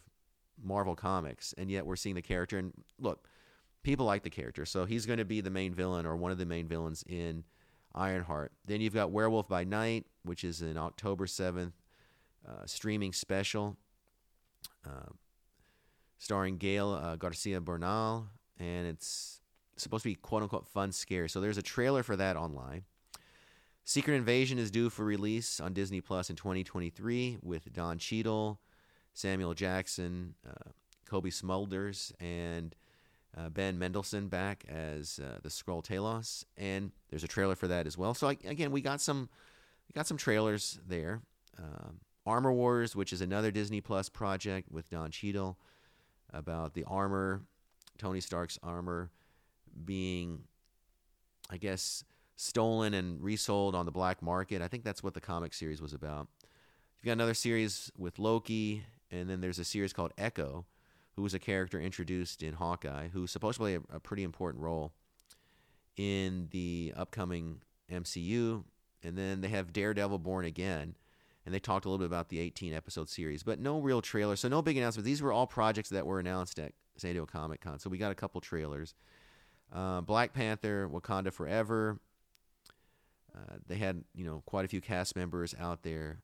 Marvel 0.62 0.96
Comics, 0.96 1.54
and 1.58 1.72
yet 1.72 1.86
we're 1.86 1.96
seeing 1.96 2.16
the 2.16 2.22
character. 2.22 2.58
And 2.58 2.74
look, 3.00 3.30
people 3.82 4.06
like 4.06 4.24
the 4.24 4.30
character, 4.30 4.66
so 4.66 4.84
he's 4.84 5.06
going 5.06 5.20
to 5.20 5.26
be 5.26 5.40
the 5.40 5.50
main 5.50 5.74
villain 5.74 6.06
or 6.06 6.18
one 6.18 6.34
of 6.34 6.38
the 6.38 6.46
main 6.46 6.68
villains 6.68 7.06
in 7.08 7.46
Ironheart. 7.98 8.52
Then 8.66 8.82
you've 8.82 8.94
got 8.94 9.12
Werewolf 9.12 9.48
by 9.48 9.64
Night, 9.64 10.06
which 10.24 10.44
is 10.44 10.62
an 10.62 10.78
October 10.78 11.26
7th 11.26 11.74
uh, 12.48 12.66
streaming 12.66 13.14
special 13.14 13.76
uh, 14.86 15.12
starring 16.18 16.58
Gael 16.58 16.94
uh, 16.94 17.16
Garcia 17.16 17.62
Bernal, 17.62 18.28
and 18.60 18.88
it's 18.88 19.42
supposed 19.76 20.04
to 20.04 20.10
be 20.10 20.16
quote 20.16 20.44
unquote 20.44 20.68
fun, 20.68 20.92
scary. 20.92 21.30
So 21.30 21.40
there's 21.42 21.58
a 21.58 21.64
trailer 21.64 22.04
for 22.04 22.16
that 22.16 22.36
online. 22.36 22.84
Secret 23.84 24.16
Invasion 24.16 24.58
is 24.58 24.70
due 24.70 24.90
for 24.90 25.06
release 25.06 25.60
on 25.60 25.74
Disney 25.74 26.02
Plus 26.02 26.30
in 26.30 26.36
2023 26.36 27.38
with 27.42 27.72
Don 27.72 27.98
Cheadle, 27.98 28.60
Samuel 29.14 29.54
Jackson, 29.54 30.36
uh, 30.48 30.72
Cobie 31.06 31.30
Smulders, 31.30 32.12
and 32.20 32.76
uh, 33.38 33.50
Ben 33.50 33.78
Mendelsohn 33.78 34.28
back 34.28 34.66
as 34.68 35.20
uh, 35.24 35.40
the 35.44 35.50
Skrull 35.50 35.84
Talos, 35.84 36.44
and 36.58 36.92
there's 37.10 37.24
a 37.24 37.28
trailer 37.28 37.56
for 37.56 37.68
that 37.68 37.86
as 37.86 37.98
well. 37.98 38.14
So 38.14 38.28
I, 38.28 38.38
again, 38.46 38.72
we 38.72 38.82
got 38.82 39.02
some 39.02 39.30
we 39.88 39.94
got 39.94 40.08
some 40.08 40.18
trailers 40.18 40.80
there. 40.88 41.22
Um, 41.58 42.00
Armor 42.26 42.52
Wars, 42.52 42.96
which 42.96 43.14
is 43.14 43.22
another 43.22 43.52
Disney 43.52 43.80
Plus 43.80 44.10
project 44.10 44.72
with 44.72 44.90
Don 44.90 45.12
Cheadle 45.12 45.58
about 46.34 46.74
the 46.74 46.84
armor, 46.84 47.42
Tony 47.98 48.20
Stark's 48.20 48.60
armor 48.62 49.12
being, 49.86 50.44
I 51.50 51.58
guess, 51.58 52.04
stolen 52.36 52.94
and 52.94 53.22
resold 53.24 53.76
on 53.76 53.86
the 53.86 53.92
black 53.92 54.22
market. 54.22 54.62
I 54.62 54.68
think 54.68 54.84
that's 54.84 55.02
what 55.02 55.14
the 55.14 55.22
comic 55.22 55.54
series 55.54 55.82
was 55.82 55.94
about. 55.94 56.28
You've 56.98 57.06
got 57.06 57.14
another 57.14 57.34
series 57.34 57.92
with 57.98 58.20
Loki, 58.20 58.84
and 59.10 59.30
then 59.30 59.40
there's 59.40 59.60
a 59.60 59.64
series 59.64 59.94
called 59.94 60.12
Echo, 60.18 60.66
who 61.18 61.24
was 61.24 61.34
a 61.34 61.40
character 61.40 61.82
introduced 61.82 62.44
in 62.44 62.54
Hawkeye, 62.54 63.08
who's 63.10 63.32
supposed 63.32 63.56
to 63.56 63.60
play 63.60 63.76
a, 63.76 63.82
a 63.92 64.00
pretty 64.00 64.22
important 64.24 64.64
role 64.64 64.94
in 65.98 66.48
the 66.52 66.94
upcoming 66.96 67.62
MCU. 67.92 68.64
And 69.04 69.18
then 69.18 69.42
they 69.42 69.48
have 69.48 69.74
Daredevil 69.74 70.20
Born 70.20 70.46
Again, 70.46 70.96
and 71.44 71.54
they 71.54 71.60
talked 71.60 71.86
a 71.86 71.90
little 71.90 71.98
bit 71.98 72.06
about 72.06 72.30
the 72.30 72.40
18 72.40 72.72
episode 72.72 73.10
series, 73.10 73.42
but 73.42 73.60
no 73.60 73.80
real 73.80 74.00
trailer. 74.00 74.36
So 74.36 74.48
no 74.48 74.62
big 74.62 74.78
announcement. 74.78 75.06
These 75.06 75.22
were 75.22 75.34
all 75.34 75.48
projects 75.48 75.90
that 75.90 76.06
were 76.06 76.20
announced 76.20 76.60
at 76.60 76.74
San 76.98 77.14
Diego 77.14 77.26
Comic 77.26 77.62
Con. 77.62 77.80
So 77.80 77.90
we 77.90 77.98
got 77.98 78.12
a 78.12 78.16
couple 78.16 78.40
trailers. 78.40 78.94
Uh, 79.74 80.02
Black 80.02 80.34
Panther, 80.34 80.88
Wakanda 80.88 81.34
Forever. 81.34 82.00
Uh, 83.36 83.56
they 83.68 83.78
had 83.78 84.04
you 84.14 84.24
know 84.24 84.44
quite 84.46 84.66
a 84.66 84.68
few 84.68 84.82
cast 84.82 85.16
members 85.16 85.56
out 85.60 85.82
there. 85.82 86.20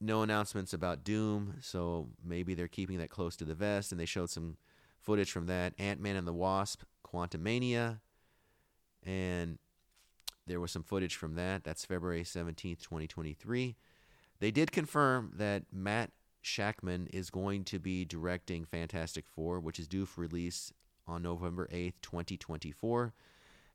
No 0.00 0.22
announcements 0.22 0.72
about 0.72 1.04
Doom, 1.04 1.56
so 1.60 2.08
maybe 2.24 2.54
they're 2.54 2.68
keeping 2.68 2.98
that 2.98 3.10
close 3.10 3.36
to 3.36 3.44
the 3.44 3.54
vest. 3.54 3.92
And 3.92 4.00
they 4.00 4.06
showed 4.06 4.30
some 4.30 4.56
footage 4.98 5.30
from 5.30 5.46
that. 5.46 5.74
Ant 5.78 6.00
Man 6.00 6.16
and 6.16 6.26
the 6.26 6.32
Wasp, 6.32 6.82
Quantumania, 7.06 8.00
and 9.04 9.58
there 10.46 10.60
was 10.60 10.70
some 10.70 10.82
footage 10.82 11.16
from 11.16 11.34
that. 11.34 11.64
That's 11.64 11.84
February 11.84 12.24
seventeenth, 12.24 12.82
twenty 12.82 13.06
twenty 13.06 13.34
three. 13.34 13.76
They 14.38 14.50
did 14.50 14.72
confirm 14.72 15.32
that 15.36 15.64
Matt 15.70 16.12
Shakman 16.42 17.08
is 17.12 17.28
going 17.30 17.64
to 17.64 17.78
be 17.78 18.04
directing 18.04 18.64
Fantastic 18.64 19.26
Four, 19.26 19.60
which 19.60 19.78
is 19.78 19.86
due 19.86 20.06
for 20.06 20.22
release 20.22 20.72
on 21.06 21.22
November 21.22 21.68
8th, 21.72 21.94
2024. 22.02 23.12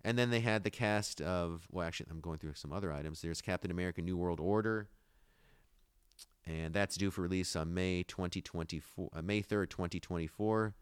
And 0.04 0.18
then 0.18 0.30
they 0.30 0.40
had 0.40 0.64
the 0.64 0.72
cast 0.72 1.22
of, 1.22 1.68
well, 1.72 1.86
actually, 1.86 2.08
I'm 2.10 2.20
going 2.20 2.40
through 2.40 2.54
some 2.54 2.74
other 2.74 2.92
items. 2.92 3.22
There's 3.22 3.42
Captain 3.42 3.72
America 3.72 4.02
New 4.02 4.18
World 4.18 4.40
Order, 4.40 4.88
and 6.48 6.74
that's 6.74 6.96
due 6.96 7.12
for 7.12 7.22
release 7.22 7.56
on 7.56 7.74
May 7.74 8.04
2024, 8.04 9.10
uh, 9.14 9.22
May 9.22 9.42
3rd, 9.42 9.70
2024. 9.70 10.74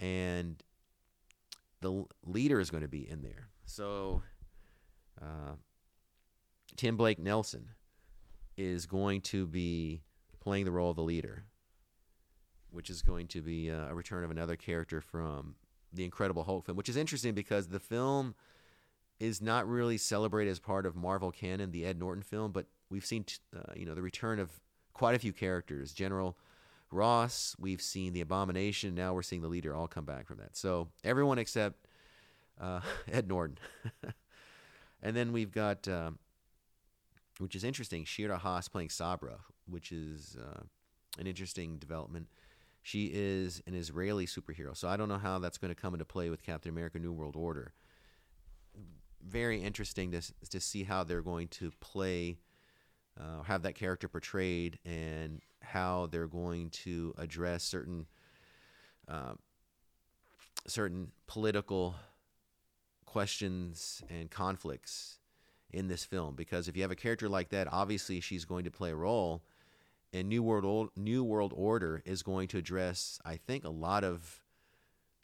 And 0.00 0.62
the 1.80 2.04
leader 2.24 2.58
is 2.58 2.70
going 2.70 2.82
to 2.82 2.88
be 2.88 3.08
in 3.08 3.22
there. 3.22 3.48
So, 3.66 4.22
uh, 5.20 5.54
Tim 6.76 6.96
Blake 6.96 7.18
Nelson 7.18 7.68
is 8.56 8.86
going 8.86 9.20
to 9.22 9.46
be 9.46 10.02
playing 10.40 10.64
the 10.64 10.72
role 10.72 10.90
of 10.90 10.96
the 10.96 11.02
leader 11.02 11.44
which 12.72 12.90
is 12.90 13.02
going 13.02 13.28
to 13.28 13.40
be 13.40 13.70
uh, 13.70 13.88
a 13.88 13.94
return 13.94 14.24
of 14.24 14.30
another 14.30 14.56
character 14.56 15.00
from 15.00 15.54
the 15.92 16.04
Incredible 16.04 16.42
Hulk 16.42 16.66
film, 16.66 16.76
which 16.76 16.88
is 16.88 16.96
interesting 16.96 17.34
because 17.34 17.68
the 17.68 17.78
film 17.78 18.34
is 19.20 19.40
not 19.40 19.68
really 19.68 19.98
celebrated 19.98 20.50
as 20.50 20.58
part 20.58 20.86
of 20.86 20.96
Marvel 20.96 21.30
canon, 21.30 21.70
the 21.70 21.84
Ed 21.84 21.98
Norton 21.98 22.22
film, 22.22 22.50
but 22.50 22.66
we've 22.90 23.04
seen 23.04 23.24
uh, 23.54 23.72
you 23.76 23.86
know 23.86 23.94
the 23.94 24.02
return 24.02 24.40
of 24.40 24.50
quite 24.92 25.14
a 25.14 25.18
few 25.18 25.32
characters. 25.32 25.92
General 25.92 26.36
Ross, 26.90 27.56
we've 27.58 27.80
seen 27.80 28.12
the 28.12 28.20
Abomination, 28.20 28.94
now 28.94 29.14
we're 29.14 29.22
seeing 29.22 29.42
the 29.42 29.48
leader 29.48 29.74
all 29.74 29.88
come 29.88 30.04
back 30.04 30.26
from 30.26 30.38
that. 30.38 30.56
So 30.56 30.88
everyone 31.04 31.38
except 31.38 31.86
uh, 32.60 32.80
Ed 33.12 33.28
Norton. 33.28 33.58
and 35.02 35.16
then 35.16 35.32
we've 35.32 35.52
got, 35.52 35.88
um, 35.88 36.18
which 37.38 37.56
is 37.56 37.64
interesting, 37.64 38.04
Shira 38.04 38.38
Haas 38.38 38.68
playing 38.68 38.90
Sabra, 38.90 39.38
which 39.66 39.92
is 39.92 40.36
uh, 40.40 40.62
an 41.18 41.26
interesting 41.26 41.78
development. 41.78 42.28
She 42.82 43.10
is 43.12 43.62
an 43.66 43.74
Israeli 43.74 44.26
superhero. 44.26 44.76
So 44.76 44.88
I 44.88 44.96
don't 44.96 45.08
know 45.08 45.18
how 45.18 45.38
that's 45.38 45.58
going 45.58 45.72
to 45.74 45.80
come 45.80 45.94
into 45.94 46.04
play 46.04 46.30
with 46.30 46.42
Captain 46.42 46.70
America 46.70 46.98
New 46.98 47.12
World 47.12 47.36
Order. 47.36 47.72
Very 49.24 49.62
interesting 49.62 50.10
to, 50.10 50.20
to 50.50 50.60
see 50.60 50.82
how 50.82 51.04
they're 51.04 51.22
going 51.22 51.46
to 51.48 51.70
play, 51.80 52.38
uh, 53.20 53.42
have 53.42 53.62
that 53.62 53.74
character 53.74 54.08
portrayed, 54.08 54.78
and 54.84 55.40
how 55.60 56.08
they're 56.10 56.26
going 56.26 56.70
to 56.70 57.14
address 57.18 57.62
certain 57.62 58.06
uh, 59.08 59.34
certain 60.66 61.10
political 61.26 61.94
questions 63.04 64.02
and 64.08 64.30
conflicts 64.30 65.18
in 65.70 65.88
this 65.88 66.04
film. 66.04 66.34
Because 66.34 66.68
if 66.68 66.76
you 66.76 66.82
have 66.82 66.90
a 66.90 66.96
character 66.96 67.28
like 67.28 67.50
that, 67.50 67.68
obviously 67.70 68.20
she's 68.20 68.44
going 68.44 68.64
to 68.64 68.70
play 68.70 68.90
a 68.90 68.96
role 68.96 69.42
and 70.12 70.28
New 70.28 70.42
World 70.42 70.90
New 70.96 71.24
World 71.24 71.52
Order 71.56 72.02
is 72.04 72.22
going 72.22 72.48
to 72.48 72.58
address, 72.58 73.18
I 73.24 73.36
think, 73.36 73.64
a 73.64 73.70
lot 73.70 74.04
of 74.04 74.40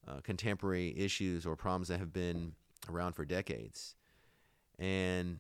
uh, 0.07 0.21
contemporary 0.23 0.95
issues 0.97 1.45
or 1.45 1.57
problems 1.57 1.89
that 1.89 1.99
have 1.99 2.13
been 2.13 2.53
around 2.89 3.13
for 3.13 3.25
decades, 3.25 3.95
and 4.79 5.39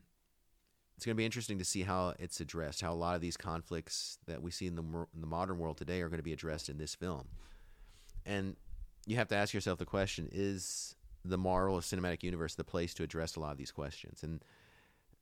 it's 0.99 1.07
going 1.07 1.15
to 1.15 1.19
be 1.19 1.25
interesting 1.25 1.61
to 1.61 1.65
see 1.65 1.83
how 1.83 2.15
it's 2.19 2.41
addressed. 2.41 2.81
How 2.81 2.93
a 2.93 2.95
lot 2.95 3.15
of 3.15 3.21
these 3.21 3.37
conflicts 3.37 4.19
that 4.27 4.43
we 4.43 4.51
see 4.51 4.67
in 4.67 4.75
the 4.75 4.83
in 4.83 5.21
the 5.21 5.29
modern 5.29 5.57
world 5.61 5.77
today 5.77 6.03
are 6.03 6.09
going 6.09 6.19
to 6.19 6.25
be 6.25 6.33
addressed 6.33 6.69
in 6.69 6.77
this 6.77 6.97
film, 6.97 7.29
and 8.27 8.57
you 9.07 9.15
have 9.15 9.29
to 9.29 9.37
ask 9.37 9.55
yourself 9.55 9.79
the 9.79 9.85
question: 9.85 10.29
Is 10.33 10.97
the 11.25 11.39
Marvel 11.39 11.79
Cinematic 11.79 12.25
Universe 12.25 12.57
the 12.57 12.65
place 12.65 12.95
to 12.95 13.05
address 13.05 13.37
a 13.37 13.41
lot 13.41 13.53
of 13.53 13.59
these 13.59 13.71
questions? 13.71 14.25
And 14.25 14.43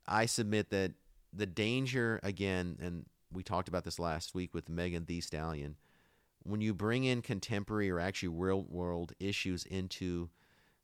I 0.06 0.24
submit 0.24 0.70
that 0.70 0.92
the 1.30 1.44
danger 1.44 2.20
again, 2.22 2.78
and 2.80 3.04
we 3.30 3.42
talked 3.42 3.68
about 3.68 3.84
this 3.84 3.98
last 3.98 4.34
week 4.34 4.54
with 4.54 4.70
Megan 4.70 5.04
Thee 5.04 5.20
Stallion. 5.20 5.76
When 6.42 6.62
you 6.62 6.72
bring 6.72 7.04
in 7.04 7.20
contemporary 7.20 7.90
or 7.90 8.00
actually 8.00 8.30
real 8.30 8.62
world 8.62 9.12
issues 9.20 9.66
into 9.66 10.30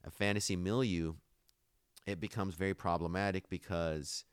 a 0.05 0.11
fantasy 0.11 0.55
milieu, 0.55 1.13
it 2.05 2.19
becomes 2.19 2.53
very 2.53 2.75
problematic 2.75 3.49
because 3.49 4.25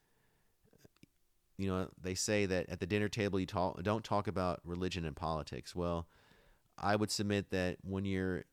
you 1.61 1.69
know 1.69 1.89
they 2.01 2.15
say 2.15 2.47
that 2.47 2.69
at 2.69 2.81
the 2.81 2.87
dinner 2.87 3.09
table 3.09 3.39
you 3.39 3.47
talk 3.47 3.83
don't 3.83 4.05
talk 4.05 4.27
about 4.27 4.61
religion 4.65 5.05
and 5.05 5.17
politics. 5.17 5.75
Well, 5.75 6.07
I 6.79 6.97
would 6.97 7.11
submit 7.11 7.51
that 7.51 7.79
when 7.83 8.05
you're 8.05 8.45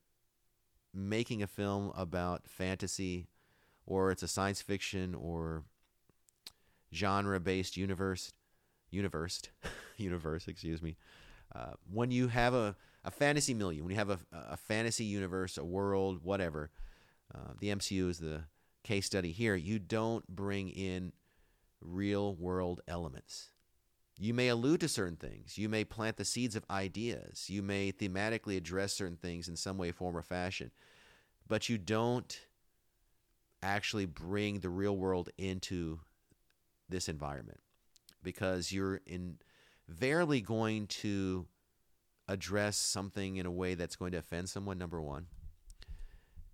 making 0.94 1.42
a 1.42 1.46
film 1.46 1.92
about 1.96 2.48
fantasy 2.48 3.28
or 3.86 4.10
it's 4.10 4.22
a 4.22 4.28
science 4.28 4.60
fiction 4.62 5.14
or 5.14 5.64
genre 6.92 7.40
based 7.40 7.76
universe 7.76 8.32
universe, 8.90 9.42
universe, 9.96 10.48
excuse 10.48 10.82
me, 10.82 10.96
Uh, 11.54 11.72
when 11.90 12.10
you 12.10 12.28
have 12.28 12.52
a, 12.52 12.76
a 13.04 13.10
fantasy 13.10 13.54
million, 13.54 13.82
when 13.82 13.90
you 13.90 13.96
have 13.96 14.10
a, 14.10 14.18
a 14.32 14.56
fantasy 14.56 15.04
universe, 15.04 15.56
a 15.56 15.64
world, 15.64 16.20
whatever, 16.22 16.70
uh, 17.34 17.54
the 17.58 17.68
MCU 17.68 18.10
is 18.10 18.18
the 18.18 18.44
case 18.84 19.06
study 19.06 19.32
here. 19.32 19.54
You 19.54 19.78
don't 19.78 20.26
bring 20.28 20.68
in 20.68 21.12
real 21.80 22.34
world 22.34 22.80
elements. 22.88 23.50
You 24.18 24.34
may 24.34 24.48
allude 24.48 24.80
to 24.80 24.88
certain 24.88 25.16
things. 25.16 25.58
You 25.58 25.68
may 25.68 25.84
plant 25.84 26.16
the 26.16 26.24
seeds 26.24 26.56
of 26.56 26.64
ideas. 26.68 27.48
You 27.48 27.62
may 27.62 27.92
thematically 27.92 28.56
address 28.56 28.92
certain 28.92 29.16
things 29.16 29.48
in 29.48 29.56
some 29.56 29.78
way, 29.78 29.92
form, 29.92 30.16
or 30.16 30.22
fashion. 30.22 30.72
But 31.46 31.68
you 31.68 31.78
don't 31.78 32.38
actually 33.62 34.06
bring 34.06 34.60
the 34.60 34.70
real 34.70 34.96
world 34.96 35.30
into 35.38 36.00
this 36.88 37.08
environment 37.08 37.60
because 38.22 38.72
you're 38.72 39.00
invariably 39.06 40.40
going 40.40 40.86
to 40.88 41.46
address 42.26 42.76
something 42.76 43.36
in 43.36 43.46
a 43.46 43.50
way 43.50 43.74
that's 43.74 43.96
going 43.96 44.12
to 44.12 44.18
offend 44.18 44.48
someone, 44.48 44.78
number 44.78 45.00
one. 45.00 45.26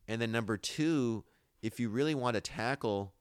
And 0.07 0.21
then 0.21 0.31
number 0.31 0.57
two, 0.57 1.25
if 1.63 1.81
you 1.81 1.89
really 1.89 2.15
want 2.15 2.35
to 2.35 2.41
tackle 2.41 3.15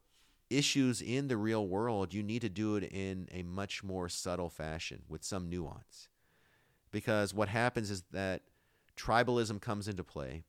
issues 0.57 1.01
in 1.01 1.27
the 1.27 1.37
real 1.37 1.67
world, 1.67 2.13
you 2.13 2.23
need 2.23 2.41
to 2.41 2.49
do 2.49 2.75
it 2.75 2.83
in 2.83 3.27
a 3.31 3.43
much 3.43 3.83
more 3.83 4.09
subtle 4.09 4.49
fashion 4.49 5.03
with 5.07 5.23
some 5.23 5.49
nuance. 5.49 6.09
Because 6.91 7.33
what 7.33 7.49
happens 7.49 7.89
is 7.89 8.03
that 8.11 8.43
tribalism 8.95 9.59
comes 9.61 9.87
into 9.87 10.03
play, 10.03 10.43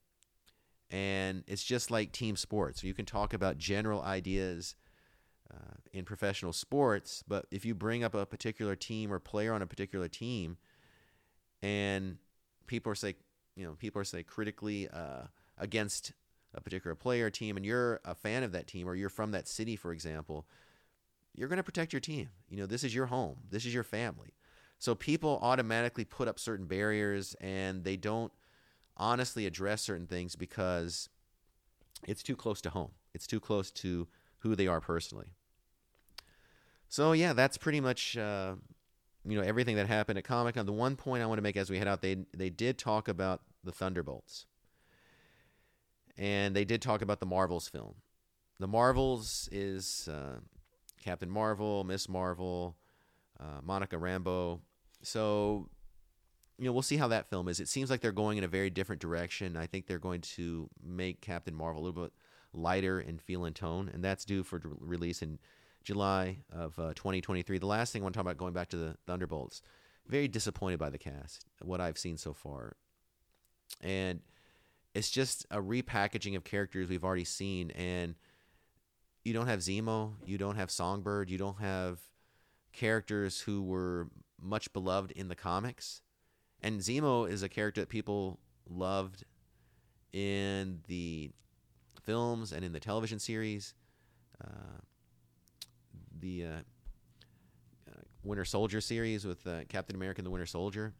and 0.90 1.42
it's 1.46 1.64
just 1.64 1.90
like 1.90 2.12
team 2.12 2.36
sports. 2.36 2.84
You 2.84 2.94
can 2.94 3.06
talk 3.06 3.32
about 3.32 3.58
general 3.58 4.02
ideas 4.02 4.76
uh, 5.52 5.76
in 5.92 6.04
professional 6.04 6.52
sports, 6.52 7.24
but 7.26 7.46
if 7.50 7.64
you 7.64 7.74
bring 7.74 8.04
up 8.04 8.14
a 8.14 8.26
particular 8.26 8.76
team 8.76 9.12
or 9.12 9.18
player 9.18 9.52
on 9.52 9.62
a 9.62 9.66
particular 9.66 10.08
team, 10.08 10.58
and 11.62 12.18
people 12.66 12.92
are 12.92 12.96
say, 12.96 13.14
you 13.56 13.64
know, 13.64 13.72
people 13.72 14.00
are 14.00 14.04
say 14.04 14.22
critically 14.22 14.88
uh, 14.88 15.22
against 15.56 16.12
a 16.54 16.60
particular 16.60 16.94
player 16.94 17.30
team 17.30 17.56
and 17.56 17.66
you're 17.66 18.00
a 18.04 18.14
fan 18.14 18.42
of 18.42 18.52
that 18.52 18.66
team 18.66 18.88
or 18.88 18.94
you're 18.94 19.08
from 19.08 19.32
that 19.32 19.48
city 19.48 19.76
for 19.76 19.92
example 19.92 20.46
you're 21.34 21.48
going 21.48 21.56
to 21.58 21.64
protect 21.64 21.92
your 21.92 22.00
team. 22.00 22.28
You 22.48 22.58
know 22.58 22.66
this 22.66 22.84
is 22.84 22.94
your 22.94 23.06
home. 23.06 23.36
This 23.50 23.66
is 23.66 23.74
your 23.74 23.82
family. 23.82 24.34
So 24.78 24.94
people 24.94 25.38
automatically 25.42 26.04
put 26.04 26.28
up 26.28 26.38
certain 26.38 26.66
barriers 26.66 27.34
and 27.40 27.84
they 27.84 27.96
don't 27.96 28.32
honestly 28.96 29.46
address 29.46 29.82
certain 29.82 30.06
things 30.06 30.36
because 30.36 31.08
it's 32.06 32.22
too 32.22 32.36
close 32.36 32.60
to 32.62 32.70
home. 32.70 32.92
It's 33.14 33.26
too 33.26 33.40
close 33.40 33.70
to 33.72 34.08
who 34.38 34.54
they 34.54 34.66
are 34.66 34.80
personally. 34.80 35.32
So 36.88 37.12
yeah 37.12 37.32
that's 37.32 37.58
pretty 37.58 37.80
much 37.80 38.16
uh, 38.16 38.54
you 39.24 39.36
know 39.36 39.42
everything 39.42 39.76
that 39.76 39.88
happened 39.88 40.18
at 40.18 40.24
comic 40.24 40.54
con 40.54 40.66
the 40.66 40.72
one 40.72 40.94
point 40.96 41.22
i 41.22 41.26
want 41.26 41.38
to 41.38 41.42
make 41.42 41.56
as 41.56 41.70
we 41.70 41.78
head 41.78 41.88
out 41.88 42.02
they 42.02 42.18
they 42.36 42.50
did 42.50 42.78
talk 42.78 43.08
about 43.08 43.40
the 43.64 43.72
thunderbolts 43.72 44.46
and 46.16 46.54
they 46.54 46.64
did 46.64 46.82
talk 46.82 47.02
about 47.02 47.20
the 47.20 47.26
Marvels 47.26 47.68
film. 47.68 47.94
The 48.60 48.66
Marvels 48.66 49.48
is 49.50 50.08
uh, 50.10 50.38
Captain 51.02 51.30
Marvel, 51.30 51.84
Miss 51.84 52.08
Marvel, 52.08 52.76
uh, 53.40 53.60
Monica 53.62 53.96
Rambeau. 53.96 54.60
So, 55.02 55.68
you 56.58 56.66
know, 56.66 56.72
we'll 56.72 56.82
see 56.82 56.96
how 56.96 57.08
that 57.08 57.28
film 57.28 57.48
is. 57.48 57.60
It 57.60 57.68
seems 57.68 57.90
like 57.90 58.00
they're 58.00 58.12
going 58.12 58.38
in 58.38 58.44
a 58.44 58.48
very 58.48 58.70
different 58.70 59.02
direction. 59.02 59.56
I 59.56 59.66
think 59.66 59.86
they're 59.86 59.98
going 59.98 60.20
to 60.22 60.68
make 60.82 61.20
Captain 61.20 61.54
Marvel 61.54 61.82
a 61.82 61.84
little 61.84 62.04
bit 62.04 62.12
lighter 62.52 63.00
in 63.00 63.18
feel 63.18 63.44
and 63.44 63.54
tone, 63.54 63.90
and 63.92 64.04
that's 64.04 64.24
due 64.24 64.44
for 64.44 64.60
release 64.78 65.20
in 65.20 65.38
July 65.82 66.38
of 66.52 66.78
uh, 66.78 66.94
2023. 66.94 67.58
The 67.58 67.66
last 67.66 67.92
thing 67.92 68.02
I 68.02 68.04
want 68.04 68.14
to 68.14 68.18
talk 68.18 68.22
about, 68.22 68.38
going 68.38 68.54
back 68.54 68.68
to 68.70 68.76
the 68.76 68.96
Thunderbolts, 69.06 69.62
very 70.06 70.28
disappointed 70.28 70.78
by 70.78 70.90
the 70.90 70.98
cast, 70.98 71.44
what 71.60 71.80
I've 71.80 71.98
seen 71.98 72.16
so 72.16 72.32
far. 72.32 72.76
And 73.80 74.20
it's 74.94 75.10
just 75.10 75.44
a 75.50 75.58
repackaging 75.58 76.36
of 76.36 76.44
characters 76.44 76.88
we've 76.88 77.04
already 77.04 77.24
seen 77.24 77.72
and 77.72 78.14
you 79.24 79.32
don't 79.32 79.48
have 79.48 79.60
Zemo, 79.60 80.12
you 80.24 80.38
don't 80.38 80.56
have 80.56 80.70
Songbird, 80.70 81.30
you 81.30 81.38
don't 81.38 81.58
have 81.58 81.98
characters 82.72 83.40
who 83.40 83.62
were 83.62 84.08
much 84.40 84.72
beloved 84.72 85.10
in 85.12 85.28
the 85.28 85.34
comics. 85.34 86.02
And 86.62 86.80
Zemo 86.80 87.28
is 87.28 87.42
a 87.42 87.48
character 87.48 87.80
that 87.80 87.88
people 87.88 88.38
loved 88.68 89.24
in 90.12 90.80
the 90.86 91.30
films 92.02 92.52
and 92.52 92.64
in 92.64 92.72
the 92.72 92.80
television 92.80 93.18
series. 93.18 93.74
Uh, 94.42 94.78
the 96.20 96.44
uh, 96.44 96.48
uh, 97.88 98.00
Winter 98.22 98.44
Soldier 98.44 98.80
series 98.80 99.24
with 99.24 99.46
uh, 99.46 99.64
Captain 99.68 99.96
America 99.96 100.20
and 100.20 100.26
the 100.26 100.30
Winter 100.30 100.46
Soldier. 100.46 100.92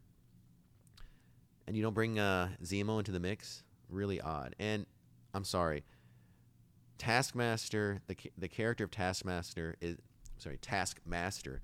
And 1.66 1.76
you 1.76 1.83
don't 1.83 1.94
bring 1.94 2.18
uh, 2.18 2.48
Zemo 2.62 2.98
into 2.98 3.12
the 3.12 3.20
mix 3.20 3.62
really 3.94 4.20
odd. 4.20 4.54
And 4.59 4.87
I'm 5.33 5.44
sorry, 5.44 5.85
Taskmaster, 6.98 8.00
the 8.07 8.16
the 8.37 8.48
character 8.48 8.85
of 8.85 8.90
Taskmaster 8.90 9.76
is 9.80 9.96
sorry, 10.38 10.59
Taskmaster, 10.59 11.62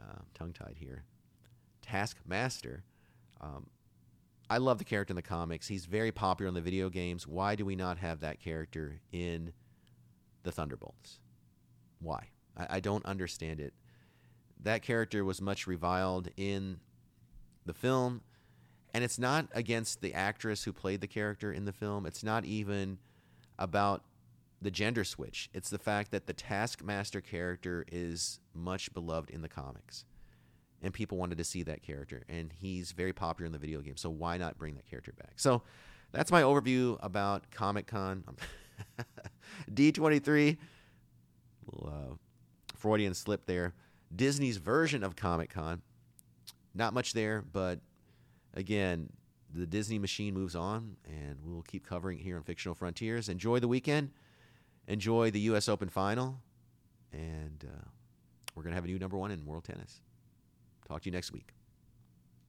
uh, 0.00 0.20
tongue 0.34 0.52
tied 0.52 0.76
here. 0.78 1.04
Taskmaster. 1.82 2.84
Um, 3.40 3.66
I 4.48 4.58
love 4.58 4.78
the 4.78 4.84
character 4.84 5.12
in 5.12 5.16
the 5.16 5.22
comics. 5.22 5.68
He's 5.68 5.86
very 5.86 6.12
popular 6.12 6.48
in 6.48 6.54
the 6.54 6.60
video 6.60 6.88
games. 6.90 7.26
Why 7.26 7.54
do 7.54 7.64
we 7.64 7.76
not 7.76 7.98
have 7.98 8.20
that 8.20 8.40
character 8.40 9.00
in 9.10 9.52
the 10.42 10.52
Thunderbolts? 10.52 11.18
Why? 12.00 12.28
I, 12.56 12.76
I 12.76 12.80
don't 12.80 13.04
understand 13.06 13.60
it. 13.60 13.74
That 14.62 14.82
character 14.82 15.24
was 15.24 15.40
much 15.40 15.66
reviled 15.66 16.28
in 16.36 16.80
the 17.66 17.74
film 17.74 18.22
and 18.94 19.02
it's 19.02 19.18
not 19.18 19.48
against 19.52 20.00
the 20.00 20.14
actress 20.14 20.62
who 20.62 20.72
played 20.72 21.00
the 21.00 21.08
character 21.08 21.52
in 21.52 21.64
the 21.64 21.72
film. 21.72 22.06
It's 22.06 22.22
not 22.22 22.44
even 22.44 22.98
about 23.58 24.04
the 24.62 24.70
gender 24.70 25.02
switch. 25.02 25.50
It's 25.52 25.68
the 25.68 25.78
fact 25.78 26.12
that 26.12 26.26
the 26.26 26.32
Taskmaster 26.32 27.20
character 27.20 27.84
is 27.90 28.38
much 28.54 28.94
beloved 28.94 29.30
in 29.30 29.42
the 29.42 29.48
comics. 29.48 30.04
And 30.80 30.94
people 30.94 31.18
wanted 31.18 31.38
to 31.38 31.44
see 31.44 31.64
that 31.64 31.82
character. 31.82 32.24
And 32.28 32.52
he's 32.52 32.92
very 32.92 33.12
popular 33.12 33.46
in 33.46 33.52
the 33.52 33.58
video 33.58 33.80
game. 33.80 33.96
So 33.96 34.10
why 34.10 34.36
not 34.36 34.58
bring 34.58 34.76
that 34.76 34.88
character 34.88 35.12
back? 35.12 35.32
So 35.36 35.62
that's 36.12 36.30
my 36.30 36.42
overview 36.42 36.96
about 37.02 37.50
Comic 37.50 37.88
Con. 37.88 38.22
D23, 39.72 40.56
little 41.66 41.92
uh, 41.92 42.14
Freudian 42.76 43.14
slip 43.14 43.46
there. 43.46 43.74
Disney's 44.14 44.58
version 44.58 45.02
of 45.02 45.16
Comic 45.16 45.50
Con. 45.50 45.82
Not 46.74 46.94
much 46.94 47.12
there, 47.12 47.42
but 47.52 47.80
again, 48.54 49.10
the 49.52 49.66
Disney 49.66 49.98
machine 49.98 50.34
moves 50.34 50.56
on, 50.56 50.96
and 51.06 51.38
we'll 51.44 51.62
keep 51.62 51.86
covering 51.86 52.18
here 52.18 52.36
on 52.36 52.42
Fictional 52.42 52.74
Frontiers. 52.74 53.28
Enjoy 53.28 53.60
the 53.60 53.68
weekend. 53.68 54.10
Enjoy 54.88 55.30
the 55.30 55.40
U.S. 55.40 55.68
Open 55.68 55.88
final. 55.88 56.40
And 57.12 57.64
uh, 57.64 57.88
we're 58.54 58.62
going 58.62 58.72
to 58.72 58.76
have 58.76 58.84
a 58.84 58.88
new 58.88 58.98
number 58.98 59.16
one 59.16 59.30
in 59.30 59.44
world 59.46 59.64
tennis. 59.64 60.00
Talk 60.88 61.02
to 61.02 61.06
you 61.06 61.12
next 61.12 61.32
week. 61.32 61.54